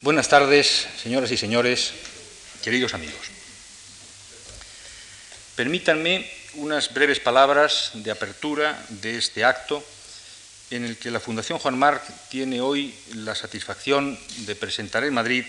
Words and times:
Buenas 0.00 0.28
tardes, 0.28 0.86
señoras 1.02 1.32
y 1.32 1.36
señores, 1.36 1.90
queridos 2.62 2.94
amigos. 2.94 3.18
Permítanme 5.56 6.24
unas 6.54 6.94
breves 6.94 7.18
palabras 7.18 7.90
de 7.94 8.12
apertura 8.12 8.80
de 8.90 9.18
este 9.18 9.44
acto 9.44 9.84
en 10.70 10.84
el 10.84 10.98
que 10.98 11.10
la 11.10 11.18
Fundación 11.18 11.58
Juan 11.58 11.76
Marc 11.76 12.00
tiene 12.28 12.60
hoy 12.60 12.94
la 13.16 13.34
satisfacción 13.34 14.16
de 14.46 14.54
presentar 14.54 15.02
en 15.02 15.14
Madrid 15.14 15.44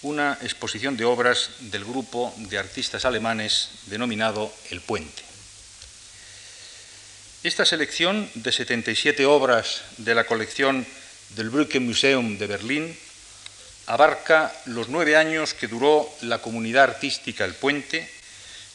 una 0.00 0.38
exposición 0.40 0.96
de 0.96 1.04
obras 1.04 1.50
del 1.58 1.84
grupo 1.84 2.32
de 2.48 2.56
artistas 2.56 3.04
alemanes 3.04 3.68
denominado 3.88 4.50
El 4.70 4.80
Puente. 4.80 5.22
Esta 7.42 7.66
selección 7.66 8.26
de 8.36 8.52
77 8.52 9.26
obras 9.26 9.82
de 9.98 10.14
la 10.14 10.24
colección 10.24 10.86
del 11.36 11.50
Brücke 11.50 11.78
Museum 11.78 12.38
de 12.38 12.46
Berlín 12.46 13.05
abarca 13.86 14.52
los 14.66 14.88
nueve 14.88 15.16
años 15.16 15.54
que 15.54 15.68
duró 15.68 16.08
la 16.22 16.42
comunidad 16.42 16.84
artística 16.84 17.44
El 17.44 17.54
Puente, 17.54 18.10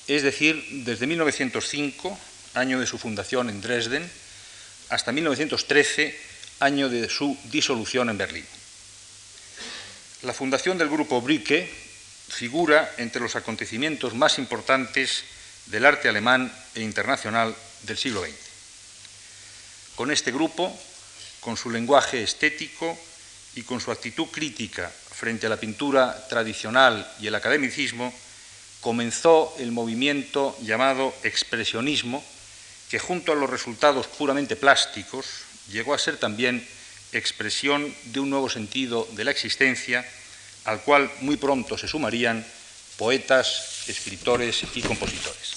es 0.08 0.24
decir, 0.24 0.66
desde 0.86 1.08
1905, 1.08 2.18
año 2.56 2.80
de 2.80 2.88
su 2.88 2.98
fundación 2.98 3.50
en 3.50 3.62
Dresden, 3.62 4.10
hasta 4.90 5.12
1913, 5.12 6.18
año 6.60 6.90
de 6.90 7.10
su 7.10 7.38
disolución 7.46 8.10
en 8.10 8.18
Berlín. 8.18 8.46
La 10.24 10.34
fundación 10.34 10.78
del 10.78 10.90
grupo 10.90 11.22
Brücke 11.22 11.70
figura 12.30 12.94
entre 12.98 13.22
los 13.22 13.36
acontecimientos 13.36 14.16
más 14.16 14.38
importantes 14.38 15.24
del 15.66 15.86
arte 15.86 16.08
alemán 16.08 16.52
e 16.76 16.82
internacional 16.82 17.55
del 17.84 17.98
siglo 17.98 18.22
XX. 18.22 18.34
Con 19.96 20.12
este 20.12 20.32
grupo, 20.32 20.72
con 21.41 21.58
su 21.58 21.70
lenguaje 21.70 22.24
estético 22.24 22.98
y 23.55 23.64
con 23.64 23.82
su 23.82 23.91
actitud 23.91 24.28
crítica 24.28 24.91
frente 25.22 25.46
a 25.46 25.50
la 25.50 25.62
pintura 25.62 26.18
tradicional 26.30 27.06
y 27.20 27.28
el 27.28 27.36
academicismo, 27.36 28.12
comenzó 28.82 29.54
el 29.60 29.72
movimiento 29.72 30.58
llamado 30.63 31.13
expresionismo, 31.22 32.26
que 32.90 32.98
junto 32.98 33.32
a 33.32 33.36
los 33.36 33.48
resultados 33.48 34.08
puramente 34.08 34.55
plásticos 34.55 35.28
llegó 35.70 35.94
a 35.94 36.00
ser 36.00 36.18
también 36.18 36.68
expresión 37.12 37.94
de 38.05 38.20
un 38.20 38.32
nuevo 38.32 38.50
sentido 38.50 39.08
de 39.12 39.24
la 39.24 39.30
existencia, 39.30 40.04
al 40.66 40.82
cual 40.82 41.12
muy 41.20 41.38
pronto 41.38 41.78
se 41.78 41.88
sumarían 41.88 42.44
poetas, 42.98 43.84
escritores 43.90 44.63
y 44.74 44.82
compositores. 44.82 45.54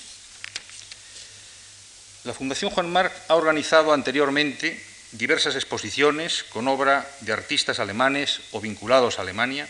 La 2.25 2.34
Fundación 2.34 2.71
Juan 2.71 2.93
Marc 2.93 3.15
ha 3.28 3.34
organizado 3.34 3.95
anteriormente 3.95 4.78
diversas 5.15 5.55
exposiciones 5.55 6.43
con 6.45 6.67
obra 6.67 7.09
de 7.20 7.33
artistas 7.33 7.79
alemanes 7.79 8.41
o 8.51 8.61
vinculados 8.61 9.19
a 9.19 9.23
Alemania 9.23 9.69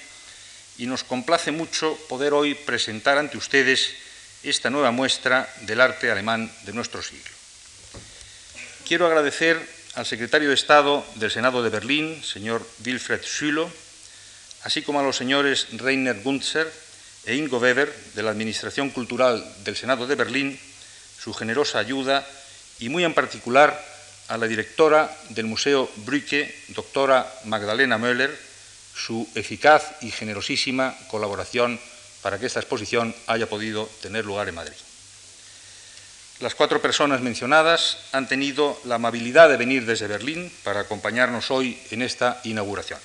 y 0.78 0.86
nos 0.86 1.04
complace 1.04 1.52
mucho 1.52 1.96
poder 2.08 2.32
hoy 2.32 2.54
presentar 2.54 3.18
ante 3.18 3.36
ustedes 3.36 3.94
esta 4.42 4.70
nueva 4.70 4.90
muestra 4.90 5.48
del 5.62 5.80
arte 5.80 6.10
alemán 6.10 6.50
de 6.64 6.72
nuestro 6.72 7.02
siglo. 7.02 7.30
Quiero 8.88 9.06
agradecer 9.06 9.60
al 9.94 10.06
secretario 10.06 10.48
de 10.48 10.54
Estado 10.54 11.04
del 11.16 11.30
Senado 11.30 11.62
de 11.62 11.70
Berlín, 11.70 12.22
señor 12.24 12.66
Wilfried 12.84 13.22
Schülo, 13.22 13.70
así 14.62 14.82
como 14.82 15.00
a 15.00 15.02
los 15.02 15.16
señores 15.16 15.68
Rainer 15.72 16.20
Guntzer 16.22 16.70
e 17.26 17.36
Ingo 17.36 17.58
Weber 17.58 17.92
de 18.14 18.22
la 18.22 18.30
Administración 18.30 18.90
Cultural 18.90 19.44
del 19.64 19.76
Senado 19.76 20.06
de 20.06 20.16
Berlín, 20.16 20.58
su 21.20 21.32
generosa 21.32 21.78
ayuda 21.78 22.26
y 22.80 22.88
muy 22.88 23.04
en 23.04 23.14
particular 23.14 23.93
a 24.28 24.36
la 24.36 24.46
directora 24.46 25.10
del 25.30 25.46
Museo 25.46 25.90
Brücke, 26.04 26.54
doctora 26.68 27.30
Magdalena 27.44 27.98
Möller, 27.98 28.36
su 28.94 29.28
eficaz 29.34 29.96
y 30.02 30.10
generosísima 30.10 30.96
colaboración 31.08 31.80
para 32.22 32.38
que 32.38 32.46
esta 32.46 32.60
exposición 32.60 33.14
haya 33.26 33.48
podido 33.48 33.86
tener 34.00 34.24
lugar 34.24 34.48
en 34.48 34.54
Madrid. 34.54 34.76
Las 36.40 36.54
cuatro 36.54 36.80
personas 36.82 37.20
mencionadas 37.20 37.98
han 38.12 38.26
tenido 38.26 38.80
la 38.84 38.96
amabilidad 38.96 39.48
de 39.48 39.56
venir 39.56 39.86
desde 39.86 40.08
Berlín 40.08 40.50
para 40.64 40.80
acompañarnos 40.80 41.50
hoy 41.50 41.78
en 41.90 42.02
esta 42.02 42.40
inauguración. 42.44 42.98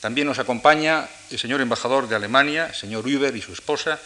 También 0.00 0.26
nos 0.26 0.38
acompaña 0.38 1.08
el 1.30 1.38
señor 1.38 1.60
embajador 1.60 2.08
de 2.08 2.16
Alemania, 2.16 2.72
señor 2.72 3.06
Huber 3.06 3.36
y 3.36 3.42
su 3.42 3.52
esposa, 3.52 4.00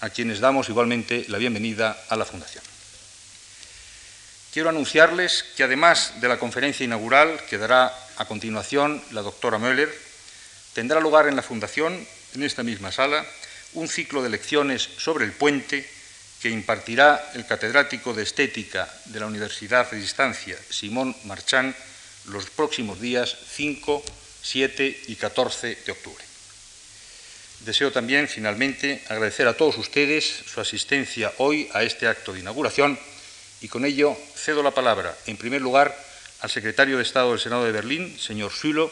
a 0.00 0.10
quienes 0.10 0.40
damos 0.40 0.68
igualmente 0.68 1.24
la 1.28 1.38
bienvenida 1.38 1.96
a 2.08 2.16
la 2.16 2.24
Fundación. 2.24 2.75
Quiero 4.56 4.70
anunciarles 4.70 5.44
que 5.54 5.64
además 5.64 6.18
de 6.18 6.28
la 6.28 6.38
conferencia 6.38 6.82
inaugural 6.82 7.44
que 7.44 7.58
dará 7.58 7.92
a 8.16 8.24
continuación 8.24 9.04
la 9.12 9.20
doctora 9.20 9.58
Möller, 9.58 9.92
tendrá 10.72 10.98
lugar 10.98 11.28
en 11.28 11.36
la 11.36 11.42
Fundación, 11.42 11.92
en 12.34 12.42
esta 12.42 12.62
misma 12.62 12.90
sala, 12.90 13.26
un 13.74 13.86
ciclo 13.86 14.22
de 14.22 14.30
lecciones 14.30 14.80
sobre 14.96 15.26
el 15.26 15.32
puente 15.32 15.86
que 16.40 16.48
impartirá 16.48 17.32
el 17.34 17.44
catedrático 17.44 18.14
de 18.14 18.22
Estética 18.22 18.88
de 19.04 19.20
la 19.20 19.26
Universidad 19.26 19.90
de 19.90 19.98
Distancia, 19.98 20.56
Simón 20.70 21.14
Marchán, 21.24 21.76
los 22.24 22.48
próximos 22.48 22.98
días 22.98 23.36
5, 23.56 24.02
7 24.40 25.02
y 25.08 25.16
14 25.16 25.76
de 25.84 25.92
octubre. 25.92 26.24
Deseo 27.60 27.92
también, 27.92 28.26
finalmente, 28.26 29.04
agradecer 29.10 29.48
a 29.48 29.54
todos 29.58 29.76
ustedes 29.76 30.24
su 30.46 30.62
asistencia 30.62 31.30
hoy 31.36 31.68
a 31.74 31.82
este 31.82 32.08
acto 32.08 32.32
de 32.32 32.40
inauguración 32.40 32.98
y 33.60 33.68
con 33.68 33.84
ello 33.84 34.16
cedo 34.34 34.62
la 34.62 34.70
palabra, 34.70 35.16
en 35.26 35.36
primer 35.36 35.62
lugar, 35.62 35.96
al 36.40 36.50
secretario 36.50 36.96
de 36.96 37.02
Estado 37.02 37.30
del 37.30 37.40
Senado 37.40 37.64
de 37.64 37.72
Berlín, 37.72 38.18
señor 38.18 38.52
Sülo, 38.52 38.90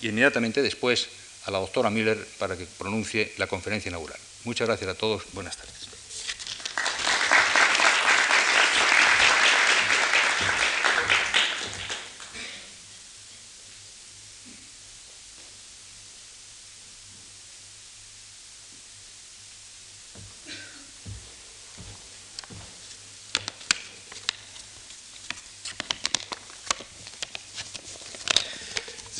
y 0.00 0.08
inmediatamente 0.08 0.62
después 0.62 1.08
a 1.44 1.50
la 1.50 1.58
doctora 1.58 1.90
Miller 1.90 2.18
para 2.38 2.56
que 2.56 2.66
pronuncie 2.78 3.32
la 3.38 3.46
conferencia 3.46 3.88
inaugural. 3.88 4.18
Muchas 4.44 4.66
gracias 4.66 4.90
a 4.90 4.94
todos. 4.94 5.22
Buenas 5.32 5.56
tardes. 5.56 5.85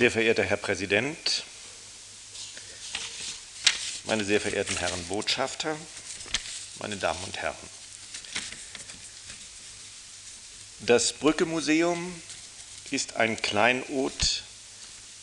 Sehr 0.07 0.13
verehrter 0.13 0.45
Herr 0.45 0.57
Präsident, 0.57 1.43
meine 4.05 4.25
sehr 4.25 4.41
verehrten 4.41 4.77
Herren 4.77 5.03
Botschafter, 5.09 5.77
meine 6.79 6.97
Damen 6.97 7.19
und 7.25 7.37
Herren. 7.39 7.57
Das 10.79 11.13
Brücke-Museum 11.13 12.23
ist 12.93 13.17
ein 13.17 13.43
Kleinod 13.43 14.45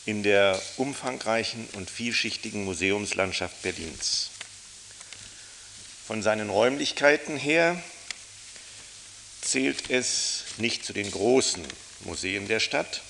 in 0.06 0.22
der 0.22 0.62
umfangreichen 0.76 1.66
und 1.76 1.90
vielschichtigen 1.90 2.66
Museumslandschaft 2.66 3.62
Berlins. 3.62 4.32
Von 6.06 6.22
seinen 6.22 6.50
Räumlichkeiten 6.50 7.38
her 7.38 7.82
zählt 9.42 9.90
es 9.90 10.44
nicht 10.58 10.84
zu 10.84 10.92
den 10.92 11.10
großen 11.10 11.66
Museen 12.02 12.50
der 12.50 12.60
Stadt, 12.60 13.02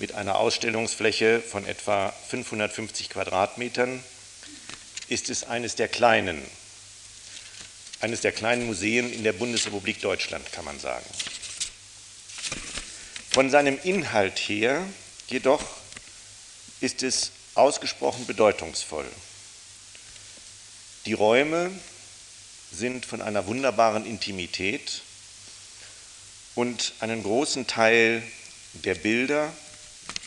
mit 0.00 0.14
einer 0.14 0.38
Ausstellungsfläche 0.38 1.40
von 1.40 1.66
etwa 1.66 2.12
550 2.30 3.10
Quadratmetern 3.10 4.02
ist 5.08 5.28
es 5.28 5.44
eines 5.44 5.76
der 5.76 5.88
kleinen, 5.88 6.42
eines 8.00 8.22
der 8.22 8.32
kleinen 8.32 8.66
Museen 8.66 9.12
in 9.12 9.24
der 9.24 9.34
Bundesrepublik 9.34 10.00
Deutschland, 10.00 10.50
kann 10.52 10.64
man 10.64 10.80
sagen. 10.80 11.04
Von 13.30 13.50
seinem 13.50 13.78
Inhalt 13.84 14.38
her 14.38 14.82
jedoch 15.28 15.62
ist 16.80 17.02
es 17.02 17.30
ausgesprochen 17.54 18.26
bedeutungsvoll. 18.26 19.06
Die 21.04 21.12
Räume 21.12 21.70
sind 22.72 23.04
von 23.04 23.20
einer 23.20 23.46
wunderbaren 23.46 24.06
Intimität 24.06 25.02
und 26.54 26.94
einen 27.00 27.22
großen 27.22 27.66
Teil 27.66 28.22
der 28.72 28.94
Bilder, 28.94 29.52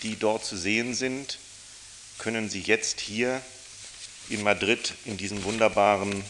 die 0.04 0.18
dort 0.18 0.46
zu 0.46 0.58
sehen 0.58 0.94
sind, 0.94 1.40
können 2.20 2.50
Sie 2.50 2.62
jetzt 2.62 3.00
hier 3.00 3.42
in 4.30 4.44
Madrid 4.44 4.94
in 5.06 5.18
diesem 5.18 5.44
wunderbaren 5.44 6.24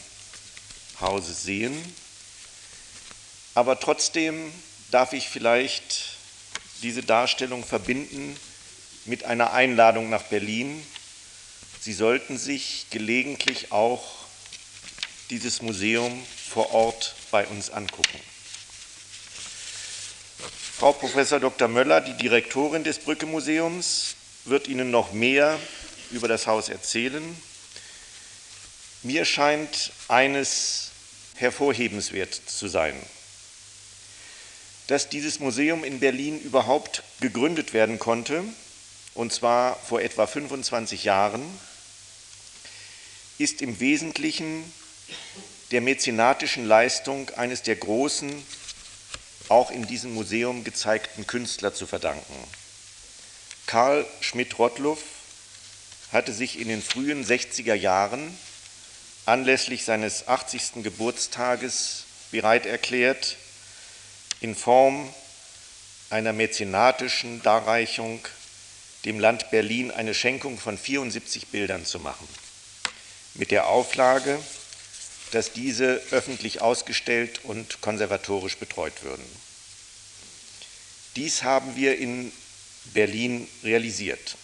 Hause 1.00 1.34
sehen. 1.34 1.74
Aber 3.56 3.80
trotzdem 3.80 4.52
darf 4.92 5.14
ich 5.14 5.28
vielleicht 5.28 6.18
diese 6.82 7.04
Darstellung 7.04 7.64
verbinden 7.64 8.36
mit 9.06 9.26
einer 9.26 9.54
Einladung 9.54 10.10
nach 10.10 10.24
Berlin. 10.24 10.86
Sie 11.80 11.94
sollten 11.94 12.38
sich 12.38 12.88
gelegentlich 12.90 13.72
auch 13.72 14.04
dieses 15.30 15.62
Museum 15.62 16.24
vor 16.50 16.72
Ort 16.72 17.16
bei 17.32 17.46
uns 17.48 17.70
angucken. 17.70 18.20
Frau 20.76 20.92
Prof. 20.92 21.14
Dr. 21.30 21.68
Möller, 21.68 22.02
die 22.02 22.18
Direktorin 22.18 22.84
des 22.84 22.98
Brücke 22.98 23.28
Museums, 23.28 24.16
wird 24.46 24.68
Ihnen 24.68 24.90
noch 24.90 25.14
mehr 25.14 25.60
über 26.10 26.28
das 26.28 26.48
Haus 26.48 26.68
erzählen. 26.68 27.24
Mir 29.04 29.24
scheint 29.24 29.92
eines 30.08 30.90
hervorhebenswert 31.36 32.34
zu 32.34 32.68
sein, 32.68 32.96
dass 34.88 35.10
dieses 35.10 35.40
Museum 35.40 35.84
in 35.84 36.00
Berlin 36.00 36.40
überhaupt 36.42 37.04
gegründet 37.22 37.74
werden 37.74 38.00
konnte, 38.00 38.44
und 39.14 39.32
zwar 39.32 39.76
vor 39.78 40.02
etwa 40.02 40.26
25 40.26 41.04
Jahren, 41.04 41.44
ist 43.38 43.62
im 43.62 43.80
Wesentlichen 43.80 44.64
der 45.72 45.82
mäzenatischen 45.82 46.66
Leistung 46.66 47.30
eines 47.32 47.62
der 47.62 47.76
großen, 47.76 48.44
auch 49.50 49.72
in 49.72 49.88
diesem 49.88 50.14
Museum 50.14 50.64
gezeigten 50.64 51.28
Künstler 51.28 51.74
zu 51.74 51.86
verdanken. 51.86 52.36
Karl 53.66 54.06
Schmidt-Rottluff 54.22 55.02
hatte 56.12 56.34
sich 56.34 56.60
in 56.60 56.68
den 56.68 56.82
frühen 56.82 57.26
60er 57.26 57.74
Jahren 57.74 58.38
anlässlich 59.26 59.84
seines 59.86 60.28
80. 60.28 60.84
Geburtstages 60.84 62.04
bereit 62.32 62.66
erklärt, 62.66 63.38
in 64.42 64.56
Form 64.56 65.10
einer 66.10 66.34
mäzenatischen 66.34 67.42
Darreichung 67.42 68.20
dem 69.06 69.20
Land 69.20 69.50
Berlin 69.52 69.92
eine 69.92 70.14
Schenkung 70.14 70.60
von 70.60 70.78
74 70.78 71.48
Bildern 71.48 71.86
zu 71.86 72.00
machen, 72.00 72.28
mit 73.34 73.52
der 73.52 73.68
Auflage, 73.68 74.40
dass 75.34 75.52
diese 75.52 76.00
öffentlich 76.12 76.62
ausgestellt 76.62 77.40
und 77.44 77.82
konservatorisch 77.82 78.58
betreut 78.58 79.02
würden. 79.02 79.26
Dies 81.16 81.42
haben 81.42 81.76
wir 81.76 81.98
in 81.98 82.32
Berlin 82.94 83.48
realisiert. 83.64 84.36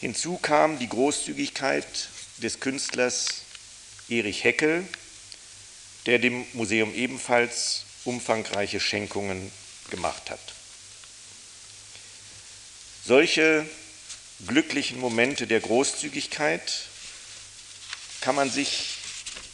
Hinzu 0.00 0.36
kam 0.36 0.78
die 0.78 0.88
Großzügigkeit 0.88 2.08
des 2.36 2.60
Künstlers 2.60 3.42
Erich 4.08 4.44
Heckel, 4.44 4.86
der 6.06 6.20
dem 6.20 6.46
Museum 6.52 6.94
ebenfalls 6.94 7.82
umfangreiche 8.04 8.78
Schenkungen 8.78 9.50
gemacht 9.90 10.30
hat. 10.30 10.40
Solche 13.04 13.66
glücklichen 14.46 15.00
Momente 15.00 15.48
der 15.48 15.60
Großzügigkeit 15.60 16.72
kann 18.20 18.36
man 18.36 18.50
sich 18.50 18.97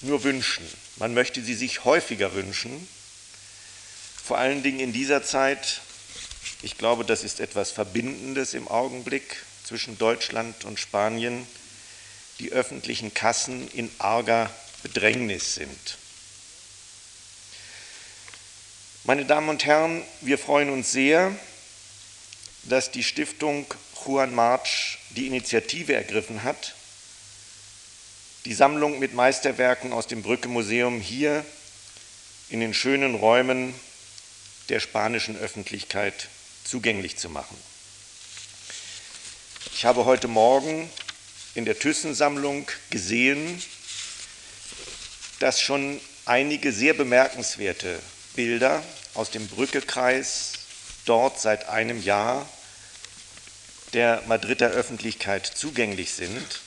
nur 0.04 0.24
wünschen. 0.24 0.66
Man 0.96 1.14
möchte 1.14 1.42
sie 1.42 1.54
sich 1.54 1.84
häufiger 1.84 2.34
wünschen, 2.34 2.88
vor 4.22 4.38
allen 4.38 4.62
Dingen 4.62 4.80
in 4.80 4.92
dieser 4.92 5.22
Zeit. 5.22 5.80
Ich 6.62 6.78
glaube, 6.78 7.04
das 7.04 7.24
ist 7.24 7.40
etwas 7.40 7.70
Verbindendes 7.70 8.54
im 8.54 8.68
Augenblick 8.68 9.36
zwischen 9.64 9.98
Deutschland 9.98 10.64
und 10.64 10.78
Spanien 10.78 11.46
die 12.38 12.52
öffentlichen 12.52 13.14
Kassen 13.14 13.68
in 13.72 13.90
arger 13.98 14.50
Bedrängnis 14.82 15.54
sind. 15.54 15.98
Meine 19.04 19.24
Damen 19.24 19.48
und 19.50 19.64
Herren, 19.64 20.02
wir 20.22 20.38
freuen 20.38 20.70
uns 20.70 20.90
sehr, 20.90 21.34
dass 22.62 22.90
die 22.90 23.04
Stiftung 23.04 23.66
Juan 24.04 24.34
March 24.34 24.98
die 25.10 25.26
Initiative 25.26 25.94
ergriffen 25.94 26.42
hat, 26.42 26.74
die 28.44 28.54
Sammlung 28.54 28.98
mit 28.98 29.14
Meisterwerken 29.14 29.92
aus 29.92 30.06
dem 30.06 30.22
Brücke 30.22 30.48
Museum 30.48 31.00
hier 31.00 31.44
in 32.50 32.60
den 32.60 32.74
schönen 32.74 33.14
Räumen 33.14 33.74
der 34.68 34.80
spanischen 34.80 35.36
Öffentlichkeit 35.36 36.28
zugänglich 36.62 37.16
zu 37.16 37.30
machen. 37.30 37.56
Ich 39.74 39.86
habe 39.86 40.04
heute 40.04 40.28
Morgen 40.28 40.90
in 41.54 41.64
der 41.64 41.78
Thyssen-Sammlung 41.78 42.66
gesehen, 42.90 43.62
dass 45.40 45.60
schon 45.60 46.00
einige 46.26 46.72
sehr 46.72 46.94
bemerkenswerte 46.94 47.98
Bilder 48.34 48.82
aus 49.14 49.30
dem 49.30 49.46
Brückekreis 49.48 50.52
dort 51.06 51.40
seit 51.40 51.68
einem 51.68 52.02
Jahr 52.02 52.48
der 53.94 54.22
Madrider 54.26 54.68
Öffentlichkeit 54.68 55.46
zugänglich 55.46 56.12
sind. 56.12 56.60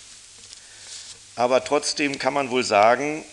Aber 1.38 1.64
trotzdem 1.64 2.18
kann 2.18 2.34
man 2.34 2.50
wohl 2.50 2.64
sagen, 2.64 3.24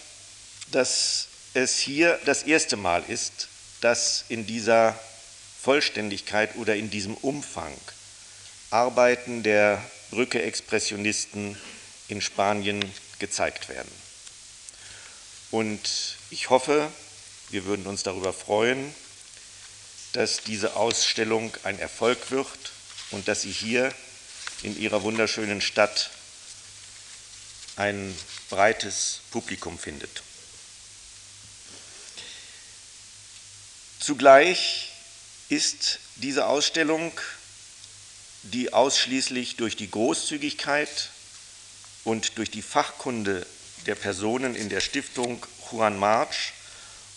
dass 0.70 1.28
es 1.54 1.78
hier 1.78 2.20
das 2.26 2.42
erste 2.42 2.76
Mal 2.76 3.02
ist, 3.08 3.48
dass 3.80 4.26
in 4.28 4.46
dieser 4.46 4.98
Vollständigkeit 5.62 6.54
oder 6.56 6.76
in 6.76 6.90
diesem 6.90 7.14
Umfang 7.14 7.72
Arbeiten 8.70 9.42
der 9.42 9.82
Brücke-Expressionisten 10.10 11.56
in 12.08 12.20
Spanien 12.20 12.84
gezeigt 13.20 13.70
werden. 13.70 13.90
Und 15.50 16.16
ich 16.28 16.50
hoffe, 16.50 16.90
wir 17.48 17.64
würden 17.64 17.86
uns 17.86 18.02
darüber 18.02 18.34
freuen, 18.34 18.94
dass 20.12 20.42
diese 20.42 20.76
Ausstellung 20.76 21.52
ein 21.62 21.78
Erfolg 21.78 22.30
wird 22.30 22.48
und 23.12 23.28
dass 23.28 23.42
sie 23.42 23.50
hier 23.50 23.90
in 24.62 24.78
ihrer 24.78 25.02
wunderschönen 25.02 25.62
Stadt 25.62 26.10
ein 27.76 28.17
breites 28.50 29.21
Publikum 29.31 29.79
findet. 29.79 30.23
Zugleich 34.00 34.93
ist 35.49 35.99
diese 36.17 36.47
Ausstellung 36.47 37.12
die 38.44 38.73
ausschließlich 38.73 39.56
durch 39.56 39.76
die 39.76 39.91
Großzügigkeit 39.91 41.09
und 42.05 42.37
durch 42.37 42.50
die 42.50 42.62
Fachkunde 42.62 43.47
der 43.87 43.94
Personen 43.94 44.55
in 44.55 44.69
der 44.69 44.81
Stiftung 44.81 45.44
Juan 45.71 45.99
March 45.99 46.53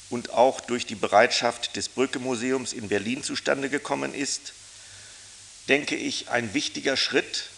und 0.09 0.29
auch 0.29 0.61
durch 0.61 0.85
die 0.85 0.95
Bereitschaft 0.95 1.75
des 1.75 1.89
Brücke-Museums 1.89 2.71
in 2.71 2.87
Berlin 2.87 3.23
zustande 3.23 3.69
gekommen 3.69 4.13
ist, 4.13 4.53
denke 5.67 5.95
ich, 5.95 6.29
ein 6.29 6.53
wichtiger 6.53 6.95
Schritt 6.95 7.49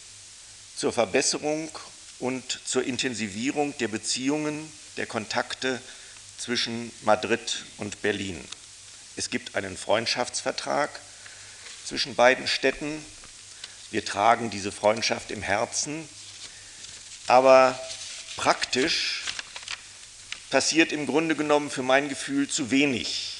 zur 0.76 0.92
Verbesserung 0.92 1.70
und 2.20 2.60
zur 2.64 2.84
Intensivierung 2.84 3.76
der 3.78 3.88
Beziehungen, 3.88 4.70
der 4.96 5.06
Kontakte 5.06 5.80
zwischen 6.38 6.92
Madrid 7.02 7.64
und 7.78 8.00
Berlin. 8.02 8.42
Es 9.16 9.30
gibt 9.30 9.56
einen 9.56 9.76
Freundschaftsvertrag 9.76 10.90
zwischen 11.84 12.14
beiden 12.14 12.46
Städten, 12.46 13.04
wir 13.90 14.04
tragen 14.04 14.50
diese 14.50 14.70
Freundschaft 14.70 15.32
im 15.32 15.42
Herzen, 15.42 16.08
aber 17.26 17.78
praktisch 18.36 19.22
passiert 20.50 20.92
im 20.92 21.06
Grunde 21.06 21.34
genommen 21.34 21.70
für 21.70 21.82
mein 21.82 22.08
Gefühl 22.08 22.48
zu 22.48 22.70
wenig. 22.70 23.36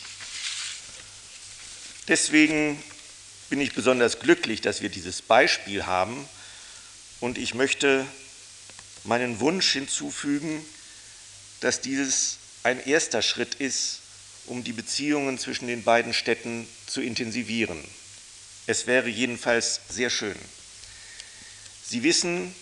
Deswegen 2.08 2.82
bin 3.48 3.60
ich 3.60 3.74
besonders 3.74 4.18
glücklich, 4.18 4.60
dass 4.60 4.80
wir 4.80 4.88
dieses 4.88 5.22
Beispiel 5.22 5.86
haben 5.86 6.28
und 7.20 7.38
ich 7.38 7.54
möchte 7.54 8.06
meinen 9.04 9.40
Wunsch 9.40 9.72
hinzufügen, 9.72 10.64
dass 11.60 11.80
dieses 11.80 12.38
ein 12.62 12.84
erster 12.84 13.22
Schritt 13.22 13.54
ist, 13.56 14.00
um 14.46 14.64
die 14.64 14.72
Beziehungen 14.72 15.38
zwischen 15.38 15.66
den 15.66 15.82
beiden 15.82 16.12
Städten 16.12 16.66
zu 16.86 17.00
intensivieren. 17.00 17.82
Es 18.66 18.86
wäre 18.86 19.08
jedenfalls 19.08 19.80
sehr 19.88 20.10
schön. 20.10 20.36
Sie 21.86 22.02
wissen, 22.02 22.54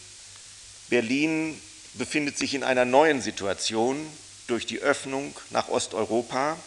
Berlin 0.89 1.61
befindet 1.95 2.39
sich 2.39 2.55
in 2.55 2.65
einer 2.65 2.85
neuen 2.85 3.21
Situation 3.21 3.99
durch 4.47 4.67
die 4.67 4.79
Öffnung 4.79 5.35
nach 5.51 5.69
Osteuropa. 5.69 6.59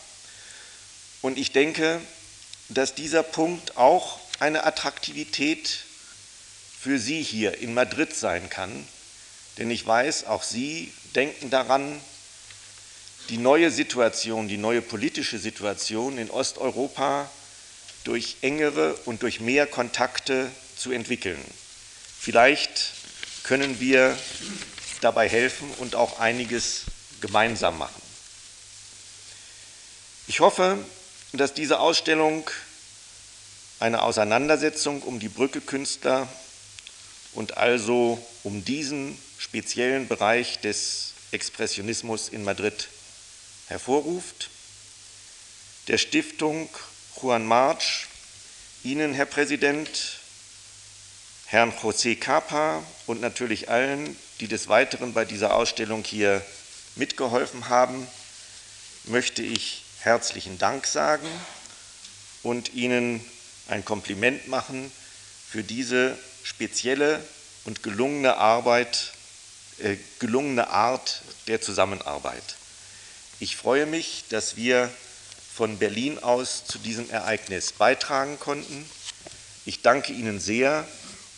Und 1.21 1.37
ich 1.37 1.51
denke, 1.51 2.01
dass 2.69 2.95
dieser 2.95 3.23
Punkt 3.23 3.77
auch 3.77 4.19
eine 4.39 4.63
Attraktivität 4.63 5.85
für 6.79 6.99
Sie 6.99 7.21
hier 7.21 7.59
in 7.59 7.73
Madrid 7.73 8.15
sein 8.15 8.49
kann. 8.49 8.87
Denn 9.57 9.69
ich 9.69 9.85
weiß, 9.85 10.25
auch 10.25 10.43
Sie 10.43 10.93
denken 11.15 11.49
daran, 11.49 11.99
die 13.29 13.37
neue 13.37 13.71
Situation, 13.71 14.47
die 14.47 14.57
neue 14.57 14.81
politische 14.81 15.37
Situation 15.37 16.17
in 16.17 16.29
Osteuropa 16.29 17.29
durch 18.03 18.37
engere 18.41 18.95
und 19.05 19.21
durch 19.21 19.39
mehr 19.39 19.67
Kontakte 19.67 20.49
zu 20.75 20.91
entwickeln. 20.91 21.39
Vielleicht 22.19 22.93
können 23.43 23.79
wir 23.79 24.17
dabei 25.01 25.29
helfen 25.29 25.69
und 25.77 25.95
auch 25.95 26.19
einiges 26.19 26.83
gemeinsam 27.21 27.77
machen. 27.77 28.01
Ich 30.27 30.39
hoffe, 30.39 30.77
dass 31.33 31.53
diese 31.53 31.79
Ausstellung 31.79 32.49
eine 33.79 34.03
Auseinandersetzung 34.03 35.01
um 35.01 35.19
die 35.19 35.29
Brücke-Künstler 35.29 36.27
und 37.33 37.57
also 37.57 38.23
um 38.43 38.63
diesen 38.63 39.17
speziellen 39.41 40.07
Bereich 40.07 40.59
des 40.59 41.13
Expressionismus 41.31 42.29
in 42.29 42.43
Madrid 42.43 42.89
hervorruft. 43.67 44.51
Der 45.87 45.97
Stiftung 45.97 46.69
Juan 47.19 47.47
March, 47.47 48.05
Ihnen, 48.83 49.15
Herr 49.15 49.25
Präsident, 49.25 50.19
Herrn 51.47 51.71
José 51.71 52.15
Capa 52.15 52.83
und 53.07 53.19
natürlich 53.19 53.67
allen, 53.67 54.15
die 54.39 54.47
des 54.47 54.67
Weiteren 54.67 55.13
bei 55.13 55.25
dieser 55.25 55.55
Ausstellung 55.55 56.03
hier 56.03 56.45
mitgeholfen 56.95 57.67
haben, 57.67 58.05
möchte 59.05 59.41
ich 59.41 59.83
herzlichen 60.01 60.59
Dank 60.59 60.85
sagen 60.85 61.27
und 62.43 62.75
Ihnen 62.75 63.25
ein 63.67 63.83
Kompliment 63.83 64.47
machen 64.47 64.91
für 65.49 65.63
diese 65.63 66.15
spezielle 66.43 67.25
und 67.65 67.81
gelungene 67.81 68.37
Arbeit, 68.37 69.13
gelungene 70.19 70.69
Art 70.69 71.21
der 71.47 71.61
Zusammenarbeit. 71.61 72.55
Ich 73.39 73.55
freue 73.55 73.85
mich, 73.85 74.25
dass 74.29 74.55
wir 74.55 74.89
von 75.53 75.77
Berlin 75.77 76.19
aus 76.19 76.65
zu 76.65 76.77
diesem 76.77 77.09
Ereignis 77.09 77.71
beitragen 77.71 78.39
konnten. 78.39 78.89
Ich 79.65 79.81
danke 79.81 80.13
Ihnen 80.13 80.39
sehr 80.39 80.87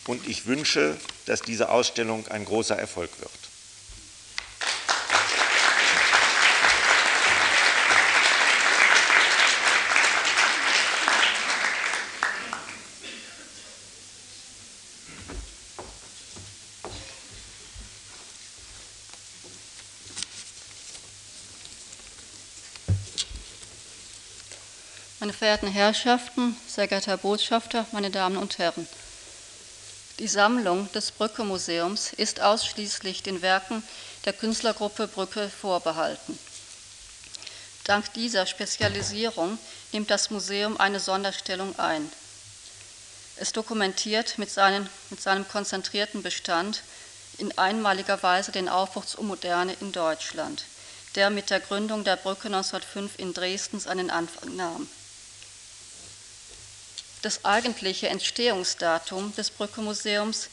und 0.08 0.28
ich 0.28 0.46
wünsche, 0.46 0.98
dass 1.26 1.42
diese 1.42 1.70
Ausstellung 1.70 2.28
ein 2.28 2.46
großer 2.46 2.78
Erfolg 2.78 3.10
wird. 3.20 3.32
Meine 25.24 25.32
verehrten 25.32 25.70
Herrschaften, 25.70 26.58
sehr 26.68 26.89
geehrter 26.89 27.15
Botschafter, 27.15 27.86
meine 27.94 28.10
Damen 28.10 28.36
und 28.36 28.58
Herren. 28.58 28.86
Die 30.20 30.27
Sammlung 30.27 30.92
des 30.92 31.12
Brücke 31.12 31.46
Museums 31.46 32.12
ist 32.12 32.42
ausschließlich 32.42 33.24
den 33.24 33.42
Werken 33.42 33.84
der 34.25 34.34
Künstlergruppe 34.34 35.08
Brücke 35.08 35.50
vorbehalten. 35.50 36.38
Dank 37.86 38.12
dieser 38.15 38.46
Spezialisierung 38.46 39.58
nimmt 39.94 40.12
das 40.12 40.30
Museum 40.30 40.77
eine 40.77 41.00
Sonderstellung 41.00 41.80
ein. 41.80 42.12
Es 43.38 43.53
dokumentiert 43.53 44.38
mit, 44.38 44.51
seinen, 44.51 44.89
mit 45.10 45.22
seinem 45.22 45.48
konzentrierten 45.48 46.22
Bestand 46.22 46.84
in 47.38 47.58
einmaliger 47.58 48.22
Weise 48.24 48.51
den 48.51 48.68
Aufbruch 48.68 49.06
zur 49.06 49.24
Moderne 49.24 49.74
in 49.80 49.94
Deutschland, 49.94 50.65
der 51.15 51.30
mit 51.30 51.50
der 51.50 51.62
Gründung 51.62 52.03
der 52.03 52.18
Brücke 52.18 52.48
1905 52.48 53.18
in 53.20 53.34
Dresden 53.34 53.80
seinen 53.80 54.10
Anfang 54.10 54.58
nahm. 54.58 54.89
Das 57.24 57.46
eigentliche 57.46 58.10
Entstehungsdatum 58.10 59.34
des 59.38 59.50
Brücke-Museums 59.50 60.50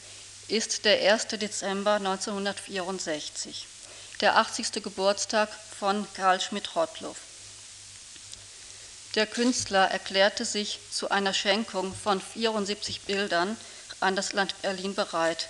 ist 0.47 0.85
der 0.85 1.11
1. 1.13 1.27
Dezember 1.27 1.95
1964, 1.95 3.67
der 4.21 4.37
80. 4.37 4.81
Geburtstag 4.81 5.49
von 5.77 6.07
Karl 6.13 6.39
Schmidt-Rottluff. 6.39 7.17
Der 9.15 9.27
Künstler 9.27 9.91
erklärte 9.91 10.45
sich 10.45 10.79
zu 10.89 11.11
einer 11.11 11.33
Schenkung 11.33 11.93
von 11.93 12.21
74 12.21 13.01
Bildern 13.01 13.57
an 13.99 14.15
das 14.15 14.31
Land 14.31 14.55
Berlin 14.61 14.95
bereit 14.95 15.49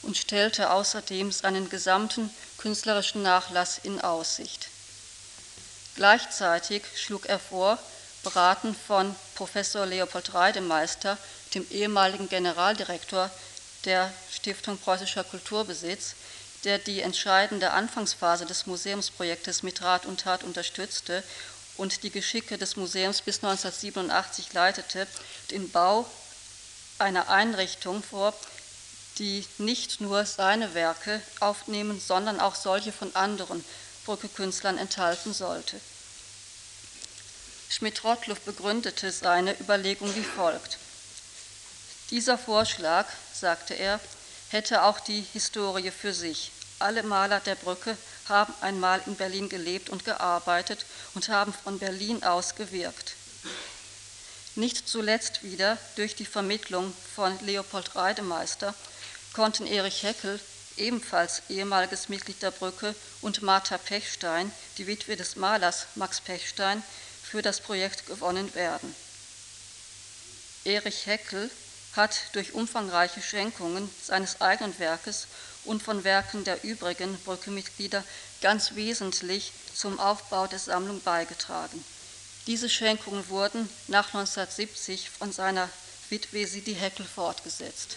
und 0.00 0.16
stellte 0.16 0.70
außerdem 0.70 1.32
seinen 1.32 1.68
gesamten 1.68 2.30
künstlerischen 2.56 3.20
Nachlass 3.20 3.76
in 3.82 4.00
Aussicht. 4.00 4.68
Gleichzeitig 5.96 6.82
schlug 6.96 7.26
er 7.26 7.38
vor, 7.38 7.78
beraten 8.22 8.74
von 8.74 9.14
Professor 9.34 9.86
Leopold 9.86 10.34
Reidemeister, 10.34 11.18
dem 11.54 11.66
ehemaligen 11.70 12.28
Generaldirektor 12.28 13.30
der 13.84 14.12
Stiftung 14.32 14.78
Preußischer 14.78 15.24
Kulturbesitz, 15.24 16.14
der 16.64 16.78
die 16.78 17.00
entscheidende 17.00 17.72
Anfangsphase 17.72 18.46
des 18.46 18.66
Museumsprojektes 18.66 19.62
mit 19.62 19.82
Rat 19.82 20.06
und 20.06 20.20
Tat 20.20 20.44
unterstützte 20.44 21.22
und 21.76 22.02
die 22.02 22.10
Geschicke 22.10 22.58
des 22.58 22.76
Museums 22.76 23.22
bis 23.22 23.42
1987 23.42 24.52
leitete, 24.52 25.06
den 25.50 25.70
Bau 25.70 26.06
einer 26.98 27.28
Einrichtung 27.28 28.02
vor, 28.02 28.34
die 29.18 29.44
nicht 29.58 30.00
nur 30.00 30.24
seine 30.24 30.74
Werke 30.74 31.20
aufnehmen, 31.40 32.00
sondern 32.00 32.40
auch 32.40 32.54
solche 32.54 32.92
von 32.92 33.14
anderen 33.14 33.64
Brückekünstlern 34.04 34.78
enthalten 34.78 35.34
sollte. 35.34 35.80
Schmidt-Rottluff 37.72 38.40
begründete 38.40 39.10
seine 39.10 39.58
Überlegung 39.58 40.14
wie 40.14 40.22
folgt. 40.22 40.78
Dieser 42.10 42.36
Vorschlag, 42.36 43.06
sagte 43.32 43.72
er, 43.72 43.98
hätte 44.50 44.82
auch 44.82 45.00
die 45.00 45.24
Historie 45.32 45.90
für 45.90 46.12
sich. 46.12 46.52
Alle 46.78 47.02
Maler 47.02 47.40
der 47.40 47.54
Brücke 47.54 47.96
haben 48.28 48.52
einmal 48.60 49.00
in 49.06 49.14
Berlin 49.16 49.48
gelebt 49.48 49.88
und 49.88 50.04
gearbeitet 50.04 50.84
und 51.14 51.30
haben 51.30 51.54
von 51.54 51.78
Berlin 51.78 52.22
aus 52.22 52.56
gewirkt. 52.56 53.14
Nicht 54.54 54.86
zuletzt 54.86 55.42
wieder 55.42 55.78
durch 55.96 56.14
die 56.14 56.26
Vermittlung 56.26 56.92
von 57.14 57.38
Leopold 57.40 57.96
Reidemeister 57.96 58.74
konnten 59.32 59.66
Erich 59.66 60.02
Heckel, 60.02 60.38
ebenfalls 60.76 61.42
ehemaliges 61.48 62.10
Mitglied 62.10 62.42
der 62.42 62.50
Brücke, 62.50 62.94
und 63.22 63.40
Martha 63.40 63.78
Pechstein, 63.78 64.52
die 64.76 64.86
Witwe 64.86 65.16
des 65.16 65.36
Malers 65.36 65.86
Max 65.94 66.20
Pechstein, 66.20 66.82
für 67.32 67.40
das 67.40 67.60
Projekt 67.60 68.06
gewonnen 68.06 68.54
werden. 68.54 68.94
Erich 70.64 71.06
Heckel 71.06 71.50
hat 71.96 72.14
durch 72.34 72.52
umfangreiche 72.52 73.22
Schenkungen 73.22 73.88
seines 74.04 74.42
eigenen 74.42 74.78
Werkes 74.78 75.28
und 75.64 75.82
von 75.82 76.04
Werken 76.04 76.44
der 76.44 76.62
übrigen 76.62 77.16
Brücke-Mitglieder 77.24 78.04
ganz 78.42 78.74
wesentlich 78.74 79.52
zum 79.74 79.98
Aufbau 79.98 80.46
der 80.46 80.58
Sammlung 80.58 81.00
beigetragen. 81.00 81.82
Diese 82.46 82.68
Schenkungen 82.68 83.26
wurden 83.30 83.66
nach 83.88 84.08
1970 84.08 85.08
von 85.08 85.32
seiner 85.32 85.70
Witwe 86.10 86.46
Sidi 86.46 86.74
Heckel 86.74 87.06
fortgesetzt. 87.06 87.96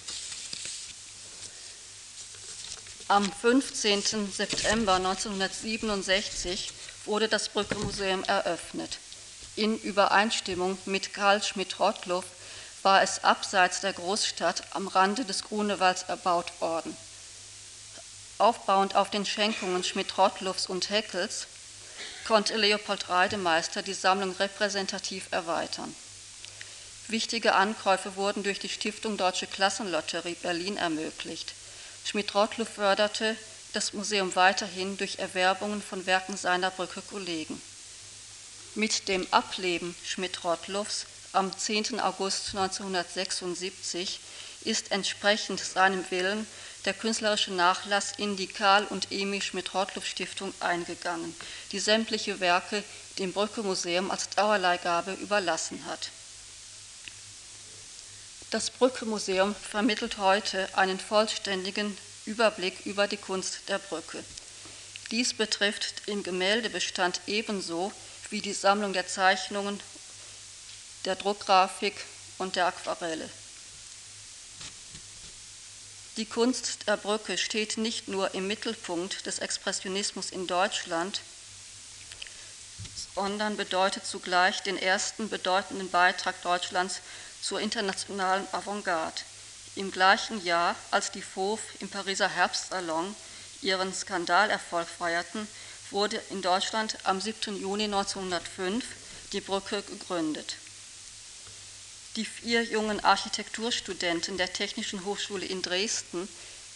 Am 3.09 3.29
15. 3.29 4.31
September 4.31 4.93
1967 4.93 6.71
wurde 7.03 7.27
das 7.27 7.49
Brücke-Museum 7.49 8.23
eröffnet. 8.23 8.97
In 9.57 9.79
Übereinstimmung 9.79 10.77
mit 10.85 11.13
Karl 11.13 11.41
Schmidt-Rottluff 11.41 12.25
war 12.83 13.01
es 13.01 13.23
abseits 13.23 13.79
der 13.79 13.93
Großstadt 13.93 14.63
am 14.71 14.87
Rande 14.87 15.23
des 15.23 15.43
Grunewalds 15.43 16.03
erbaut 16.03 16.51
worden. 16.59 16.95
Aufbauend 18.37 18.95
auf 18.95 19.09
den 19.09 19.25
Schenkungen 19.25 19.83
Schmidt-Rottluffs 19.83 20.67
und 20.67 20.89
Heckels 20.89 21.47
konnte 22.27 22.57
Leopold 22.57 23.07
Reidemeister 23.09 23.81
die 23.81 23.93
Sammlung 23.93 24.35
repräsentativ 24.35 25.27
erweitern. 25.31 25.95
Wichtige 27.07 27.55
Ankäufe 27.55 28.17
wurden 28.17 28.43
durch 28.43 28.59
die 28.59 28.67
Stiftung 28.67 29.15
Deutsche 29.15 29.47
Klassenlotterie 29.47 30.35
Berlin 30.35 30.75
ermöglicht. 30.75 31.53
Schmidt-Rottluff 32.03 32.69
förderte 32.69 33.37
das 33.71 33.93
Museum 33.93 34.35
weiterhin 34.35 34.97
durch 34.97 35.19
Erwerbungen 35.19 35.81
von 35.81 36.05
Werken 36.05 36.35
seiner 36.35 36.71
Brücke-Kollegen. 36.71 37.61
Mit 38.77 39.07
dem 39.07 39.25
Ableben 39.31 39.95
Schmidt-Rottluffs 40.03 41.05
am 41.31 41.57
10. 41.57 42.01
August 42.01 42.49
1976 42.49 44.19
ist 44.65 44.91
entsprechend 44.91 45.61
seinem 45.61 46.03
Willen 46.11 46.45
der 46.83 46.93
künstlerische 46.93 47.53
Nachlass 47.53 48.11
in 48.17 48.35
die 48.35 48.47
Karl 48.47 48.83
und 48.87 49.13
Emil 49.13 49.41
Schmidt-Rottluff 49.41 50.05
Stiftung 50.05 50.53
eingegangen, 50.59 51.33
die 51.71 51.79
sämtliche 51.79 52.41
Werke 52.41 52.83
dem 53.17 53.31
Brücke 53.31 53.63
Museum 53.63 54.11
als 54.11 54.27
Dauerleihgabe 54.31 55.13
überlassen 55.13 55.85
hat. 55.85 56.09
Das 58.51 58.69
Brücke 58.69 59.05
Museum 59.05 59.55
vermittelt 59.55 60.17
heute 60.17 60.67
einen 60.75 60.99
vollständigen 60.99 61.97
Überblick 62.25 62.85
über 62.85 63.07
die 63.07 63.15
Kunst 63.15 63.69
der 63.69 63.79
Brücke. 63.79 64.21
Dies 65.11 65.33
betrifft 65.33 66.09
den 66.09 66.23
Gemäldebestand 66.23 67.21
ebenso 67.25 67.93
wie 68.35 68.41
die 68.41 68.51
Sammlung 68.51 68.91
der 68.91 69.07
Zeichnungen, 69.07 69.79
der 71.05 71.15
Druckgrafik 71.15 71.95
und 72.37 72.57
der 72.57 72.65
Aquarelle. 72.65 73.29
Die 76.17 76.25
Kunst 76.25 76.85
der 76.85 76.97
Brücke 76.97 77.37
steht 77.37 77.77
nicht 77.77 78.09
nur 78.09 78.33
im 78.33 78.45
Mittelpunkt 78.45 79.25
des 79.25 79.39
Expressionismus 79.39 80.31
in 80.31 80.47
Deutschland, 80.47 81.21
sondern 83.15 83.55
bedeutet 83.55 84.05
zugleich 84.05 84.61
den 84.63 84.77
ersten 84.77 85.29
bedeutenden 85.29 85.89
Beitrag 85.89 86.41
Deutschlands 86.41 86.99
zur 87.41 87.61
internationalen 87.61 88.45
Avantgarde. 88.51 89.21
Im 89.75 89.91
gleichen 89.91 90.43
Jahr, 90.43 90.75
als 90.91 91.09
die 91.09 91.21
Fauve 91.21 91.63
im 91.79 91.87
Pariser 91.87 92.27
Herbstsalon 92.27 93.15
ihren 93.61 93.93
Skandalerfolg 93.93 94.89
feierten, 94.89 95.47
wurde 95.95 96.21
in 96.29 96.41
Deutschland 96.41 96.97
am 97.05 97.21
7. 97.21 97.57
Juni 97.57 97.85
1905 97.85 98.83
die 99.31 99.39
Brücke 99.39 99.81
gegründet. 99.81 100.57
Die 102.17 102.25
vier 102.25 102.63
jungen 102.63 103.01
Architekturstudenten 103.01 104.37
der 104.37 104.51
Technischen 104.51 105.05
Hochschule 105.05 105.45
in 105.45 105.61
Dresden, 105.61 106.27